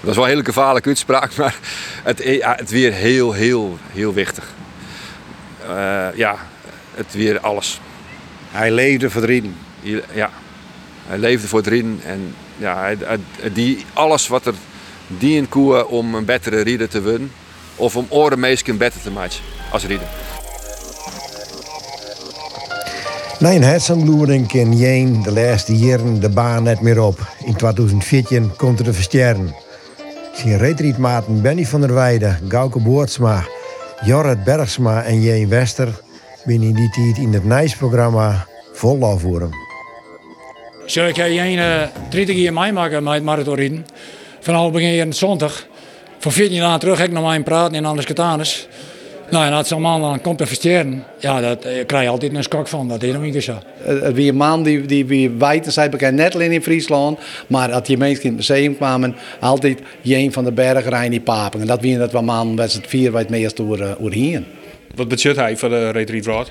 Dat 0.00 0.10
is 0.10 0.16
wel 0.16 0.24
een 0.24 0.30
hele 0.30 0.44
gevaarlijke 0.44 0.88
uitspraak, 0.88 1.36
maar 1.38 1.58
het, 2.02 2.22
ja, 2.22 2.54
het 2.54 2.70
weer 2.70 2.92
heel, 2.92 3.32
heel, 3.32 3.78
heel 3.92 4.14
wichtig. 4.14 4.44
Uh, 5.68 6.06
ja, 6.14 6.36
het 6.94 7.12
weer 7.12 7.40
alles. 7.40 7.80
Hij 8.50 8.70
leefde 8.70 9.10
voor 9.10 9.20
het 9.20 9.30
rijden. 9.30 9.56
Ja, 10.12 10.30
hij 11.06 11.18
leefde 11.18 11.48
voor 11.48 11.58
het 11.58 11.68
rijden. 11.68 12.00
En 12.04 12.34
ja, 12.56 12.78
hij, 12.80 12.96
hij, 13.00 13.18
die, 13.52 13.84
alles 13.92 14.28
wat 14.28 14.46
er 14.46 14.54
die 15.06 15.36
in 15.36 15.48
koe 15.48 15.86
om 15.86 16.14
een 16.14 16.24
betere 16.24 16.60
rieder 16.60 16.88
te 16.88 17.00
winnen. 17.00 17.32
Of 17.76 17.96
om 17.96 18.06
orenmeesken 18.08 18.76
beter 18.76 19.00
te 19.00 19.10
maken 19.10 19.36
als 19.70 19.84
rieder. 19.84 20.06
Een 23.40 23.62
hersenbloeding 23.62 24.52
in 24.52 24.76
Jeen 24.76 25.22
de 25.22 25.32
laatste 25.32 25.76
jaren 25.76 26.20
de 26.20 26.28
baan 26.28 26.62
net 26.62 26.80
meer 26.80 27.02
op. 27.02 27.18
In 27.44 27.56
2014 27.56 28.56
komt 28.56 28.78
er 28.78 28.84
de 28.84 28.92
versterren. 28.92 29.54
Zijn 30.34 30.58
retrietmaten 30.58 31.42
Benny 31.42 31.64
van 31.64 31.80
der 31.80 31.94
Weijden, 31.94 32.38
Gauke 32.48 32.80
Boortsma, 32.80 33.44
Jorrit 34.04 34.44
Bergsma 34.44 35.02
en 35.02 35.20
Jeen 35.20 35.48
Wester 35.48 35.88
binnen 36.44 36.74
die 36.74 36.90
tijd 36.90 37.16
in 37.18 37.32
het 37.32 37.44
NICE-programma 37.44 38.46
vol 38.72 39.18
voor 39.18 39.40
hem. 39.40 39.50
Zo, 40.86 41.06
ik 41.06 41.16
heb 41.16 41.28
Jeen 41.28 41.58
uh, 41.58 41.82
30 42.10 42.36
jaar 42.36 42.52
meemaken 42.52 43.02
met 43.02 43.22
marathonrijden. 43.22 43.86
Vanaf 44.40 44.72
begin 44.72 45.10
20. 45.10 45.66
Voor 46.18 46.32
14 46.32 46.56
jaar 46.56 46.78
terug 46.78 46.98
heb 46.98 47.06
ik 47.06 47.12
nog 47.12 47.22
maar 47.22 47.42
praten 47.42 47.74
en 47.74 47.84
anders 47.84 48.06
is. 48.40 48.68
Nou, 49.30 49.46
en 49.46 49.52
als 49.52 49.68
zo'n 49.68 49.80
man 49.80 50.00
dan 50.00 50.20
komt 50.20 50.38
te 50.38 51.02
ja, 51.18 51.40
dat 51.40 51.64
eh, 51.64 51.86
krijg 51.86 52.04
je 52.04 52.10
altijd 52.10 52.34
een 52.34 52.42
skok 52.42 52.68
van. 52.68 52.88
Dat 52.88 53.02
is 53.02 53.12
nog 53.12 53.22
niet 53.22 53.42
zo. 53.42 53.58
Het 53.82 54.14
wie 54.14 54.30
een 54.30 54.36
man 54.36 54.62
die, 54.62 54.86
die 54.86 55.06
wie 55.06 55.30
wijten 55.30 55.72
zijn 55.72 55.90
bekend, 55.90 56.16
net 56.16 56.34
alleen 56.34 56.52
in 56.52 56.62
Friesland, 56.62 57.18
maar 57.46 57.72
als 57.72 57.86
die 57.86 57.96
mensen 57.96 58.24
in 58.24 58.36
het 58.36 58.48
museum 58.48 58.76
kwamen, 58.76 59.16
altijd 59.40 59.82
een 60.04 60.32
van 60.32 60.44
de 60.44 60.52
bergrijden 60.52 61.10
die 61.10 61.20
papen. 61.20 61.60
En 61.60 61.66
dat 61.66 61.80
wie 61.80 61.98
dat 61.98 62.12
wel 62.12 62.22
man 62.22 62.56
was 62.56 62.74
het 62.74 62.86
vier 62.86 63.16
het 63.16 63.28
meest 63.28 63.56
door, 63.56 63.78
uh, 63.78 64.12
hier. 64.12 64.42
Wat 64.94 65.08
budget 65.08 65.36
hij 65.36 65.56
voor 65.56 65.68
de 65.68 65.90
Retreat 65.90 66.24
Road? 66.24 66.50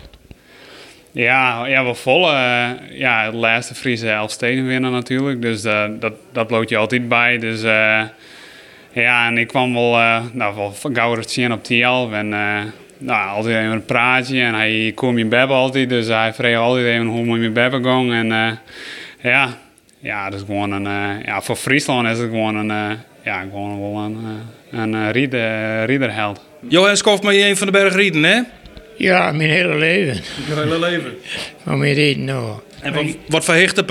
Ja, 1.11 1.65
ja, 1.65 1.83
wel 1.83 1.95
vol. 1.95 2.31
Uh, 2.31 2.69
ja, 2.91 3.31
de 3.31 3.37
laatste 3.37 3.75
Friese 3.75 4.09
Elfsteden 4.09 4.67
winnen 4.67 4.91
natuurlijk. 4.91 5.41
Dus 5.41 5.65
uh, 5.65 5.83
dat, 5.99 6.13
dat 6.31 6.47
bloot 6.47 6.69
je 6.69 6.77
altijd 6.77 7.07
bij. 7.07 7.37
Dus 7.37 7.63
uh, 7.63 8.01
ja, 9.01 9.27
en 9.27 9.37
ik 9.37 9.47
kwam 9.47 9.73
wel, 9.73 9.93
uh, 9.93 10.23
nou, 10.31 10.55
wel 10.55 10.73
gauw 10.93 11.21
zien 11.21 11.51
op 11.51 11.63
TL. 11.63 12.07
En 12.11 12.31
uh, 12.31 12.59
nou, 12.97 13.29
altijd 13.29 13.55
even 13.55 13.71
een 13.71 13.85
praatje. 13.85 14.41
En 14.41 14.53
hij 14.53 14.91
kwam 14.95 15.17
in 15.17 15.29
bebben 15.29 15.55
altijd. 15.55 15.89
Dus 15.89 16.07
hij 16.07 16.33
vroeg 16.33 16.55
altijd 16.55 16.85
even 16.85 17.05
hoe 17.05 17.25
moet 17.25 17.41
je 17.41 17.49
bebben 17.49 17.83
gaan. 17.83 18.13
En 18.13 18.27
uh, 18.31 18.51
ja, 19.31 19.57
ja, 19.99 20.29
dat 20.29 20.39
is 20.39 20.45
gewoon 20.45 20.71
een, 20.71 21.21
ja, 21.25 21.41
voor 21.41 21.55
Friesland 21.55 22.07
is 22.07 22.17
het 22.17 22.29
gewoon 22.29 22.55
een, 22.55 22.97
ja, 23.23 23.41
gewoon 23.41 23.79
wel 23.79 24.03
een, 24.03 24.17
een 24.71 25.11
rieder, 25.11 25.85
riederheld. 25.85 26.41
Johan 26.67 26.97
Skof, 26.97 27.21
maar 27.21 27.33
je 27.33 27.47
een 27.47 27.57
van 27.57 27.67
de 27.67 27.73
berg 27.73 27.95
rieden, 27.95 28.23
hè? 28.23 28.41
Ja, 28.97 29.31
mijn 29.31 29.49
hele 29.49 29.75
leven. 29.75 30.23
Mijn 30.47 30.59
hele 30.59 30.79
leven? 30.79 31.13
Van 31.63 31.77
mijn 31.77 31.93
rieden, 31.93 32.23
nou. 32.23 32.59
En 32.81 32.93
wat, 32.93 33.05
wat 33.27 33.45
voor 33.45 33.53
hechte 33.53 33.85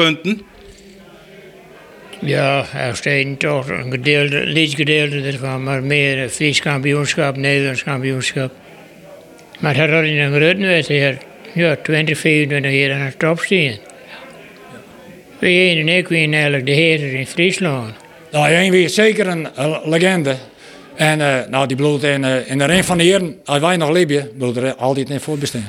ja, 2.21 2.67
er 2.75 2.97
staat 2.97 3.39
toch 3.39 3.69
een 3.69 3.91
gedeelte, 3.91 4.37
licht 4.47 4.75
gedeelte 4.75 5.21
ervan, 5.21 5.63
maar 5.63 5.83
meer 5.83 6.29
Fries 6.29 6.61
kampioenschap, 6.61 7.37
Nederlands 7.37 7.83
kampioenschap. 7.83 8.53
Maar 9.59 9.77
dat 9.77 9.89
had 9.89 10.05
in 10.05 10.19
een 10.19 10.35
grote 10.35 10.67
wedstrijd, 10.67 11.23
ja, 11.55 11.77
20, 11.83 12.19
24 12.19 12.73
jaar 12.73 12.93
aan 12.93 13.01
het 13.01 13.19
top 13.19 13.41
staan. 13.41 13.77
Wij 15.39 15.81
en 15.81 15.89
ik 15.89 16.07
zijn 16.09 16.33
eigenlijk 16.33 16.67
de 16.67 16.73
heren 16.73 17.13
in 17.13 17.27
Friesland. 17.27 17.95
Nou, 18.33 18.51
jij 18.51 18.71
weer 18.71 18.89
zeker 18.89 19.27
een, 19.27 19.49
een 19.55 19.81
legende. 19.85 20.37
En 20.95 21.19
uh, 21.19 21.39
nou, 21.51 21.67
die 21.67 21.77
bloed 21.77 22.03
in, 22.03 22.23
uh, 22.23 22.51
in 22.51 22.59
de 22.59 22.65
ring 22.65 22.85
van 22.85 22.99
de 22.99 23.05
heren, 23.05 23.41
als 23.45 23.59
wij 23.59 23.77
nog 23.77 23.91
leven, 23.91 24.31
bloed 24.39 24.57
er 24.57 24.75
altijd 24.75 25.11
in 25.11 25.21
voorbestaan. 25.21 25.69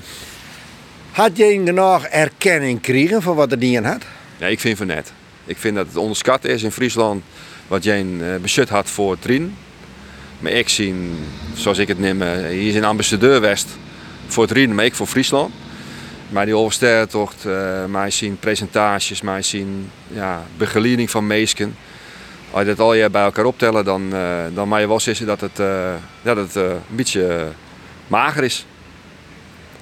Had 1.11 1.37
je 1.37 1.61
genoeg 1.65 2.05
erkenning 2.05 2.79
gekregen 2.83 3.21
voor 3.21 3.35
wat 3.35 3.51
er 3.51 3.59
dien 3.59 3.83
had? 3.83 4.01
Ja, 4.37 4.47
ik 4.47 4.59
vind 4.59 4.77
van 4.77 4.87
net. 4.87 5.13
Ik 5.45 5.57
vind 5.57 5.75
dat 5.75 5.87
het 5.87 5.95
onderschat 5.95 6.45
is 6.45 6.63
in 6.63 6.71
Friesland 6.71 7.23
wat 7.67 7.83
jij 7.83 8.03
uh, 8.03 8.35
bezit 8.41 8.69
had 8.69 8.89
voor 8.89 9.19
Trien. 9.19 9.55
Maar 10.39 10.51
ik 10.51 10.69
zie, 10.69 10.95
zoals 11.55 11.77
ik 11.77 11.87
het 11.87 11.99
neem, 11.99 12.21
uh, 12.21 12.31
hier 12.31 12.69
is 12.69 12.75
een 12.75 12.83
ambassadeur 12.83 13.41
West 13.41 13.67
voor 14.27 14.43
het 14.43 14.51
Rien, 14.51 14.75
maar 14.75 14.85
ik 14.85 14.95
voor 14.95 15.07
Friesland. 15.07 15.53
Maar 16.29 16.45
die 16.45 16.55
oversterrentocht, 16.55 17.45
uh, 17.45 17.85
mij 17.85 18.11
zien 18.11 18.39
presentaties, 18.39 19.21
mij 19.21 19.41
zien 19.41 19.89
ja, 20.07 20.43
begeleiding 20.57 21.09
van 21.09 21.27
meesken. 21.27 21.75
Als 22.51 22.61
je 22.61 22.67
dat 22.67 22.79
al 22.79 22.93
je 22.93 23.09
bij 23.09 23.23
elkaar 23.23 23.45
optellen, 23.45 23.85
dan, 23.85 24.13
dan 24.53 24.67
mag 24.67 24.79
je 24.79 24.87
wel 24.87 24.99
zeggen 24.99 25.25
dat 25.25 25.41
het, 25.41 25.55
dat 26.21 26.55
een 26.55 26.79
beetje 26.87 27.47
mager 28.07 28.43
is. 28.43 28.65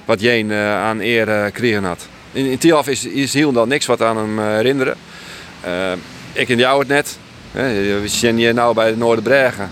Wat 0.04 0.20
Jeen 0.20 0.52
aan 0.52 1.00
eer 1.00 1.26
gekregen 1.26 1.84
had. 1.84 2.08
In, 2.32 2.46
in 2.60 2.84
is, 2.84 3.04
is 3.04 3.34
heel 3.34 3.52
dan 3.52 3.68
niks 3.68 3.86
wat 3.86 4.02
aan 4.02 4.16
hem 4.16 4.38
herinneren. 4.38 4.96
Ik 6.32 6.48
en 6.48 6.58
jou 6.58 6.78
het 6.78 6.88
net. 6.88 7.18
We 7.52 8.02
zijn 8.04 8.36
hier 8.36 8.54
nou 8.54 8.74
bij 8.74 8.90
de 8.90 8.96
Noorderbregen. 8.96 9.70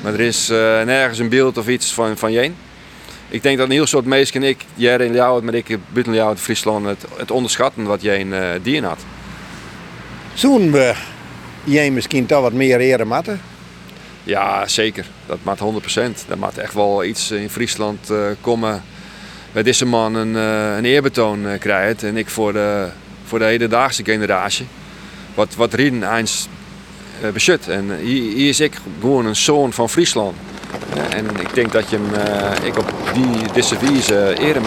Maar 0.00 0.12
er 0.12 0.20
is 0.20 0.48
nergens 0.84 1.18
een 1.18 1.28
beeld 1.28 1.58
of 1.58 1.68
iets 1.68 1.92
van, 1.92 2.18
van 2.18 2.32
Jeen 2.32 2.54
ik 3.34 3.42
denk 3.42 3.58
dat 3.58 3.66
een 3.66 3.72
heel 3.72 3.86
soort 3.86 4.04
meisjes 4.04 4.30
en 4.30 4.42
ik, 4.42 4.64
Jerry 4.74 5.06
en 5.06 5.12
jou, 5.12 5.42
maar 5.42 5.54
ik 5.54 5.78
buiten 5.92 6.14
jou 6.14 6.30
in 6.30 6.36
Friesland, 6.36 6.86
het, 6.86 7.04
het 7.16 7.30
onderschatten 7.30 7.84
wat 7.84 8.02
jij 8.02 8.20
een 8.20 8.32
uh, 8.32 8.48
dien 8.62 8.84
had. 8.84 8.98
Zoen 10.34 10.70
we 10.70 10.94
jij 11.64 11.90
misschien 11.90 12.26
toch 12.26 12.40
wat 12.40 12.52
meer 12.52 12.80
eren 12.80 13.06
matten? 13.06 13.40
Ja, 14.22 14.68
zeker. 14.68 15.06
Dat 15.26 15.38
maakt 15.42 15.60
100%. 15.60 16.26
Dat 16.28 16.38
maakt 16.38 16.58
echt 16.58 16.74
wel 16.74 17.04
iets 17.04 17.30
in 17.30 17.50
Friesland 17.50 18.10
uh, 18.10 18.18
komen. 18.40 18.82
Bij 19.52 19.62
deze 19.62 19.86
man 19.86 20.14
een, 20.14 20.34
uh, 20.34 20.76
een 20.76 20.84
eerbetoon 20.84 21.46
krijgt. 21.58 22.02
En 22.02 22.16
ik 22.16 22.28
voor 22.28 22.52
de, 22.52 22.88
voor 23.24 23.38
de 23.38 23.44
hedendaagse 23.44 24.04
generatie. 24.04 24.66
Wat, 25.34 25.54
wat 25.54 25.74
Rien 25.74 26.16
eens 26.16 26.48
uh, 27.22 27.30
bezit. 27.30 27.68
En 27.68 27.96
hier, 27.96 28.34
hier 28.34 28.48
is 28.48 28.60
ik 28.60 28.72
gewoon 29.00 29.26
een 29.26 29.36
zoon 29.36 29.72
van 29.72 29.90
Friesland. 29.90 30.36
En 31.10 31.26
ik 31.40 31.54
denk 31.54 31.72
dat 31.72 31.90
je 31.90 31.96
hem 31.96 32.64
ik 32.64 32.78
op 32.78 32.92
die, 33.14 33.52
deze 33.52 33.76
wijze 33.78 34.34
eren. 34.38 34.62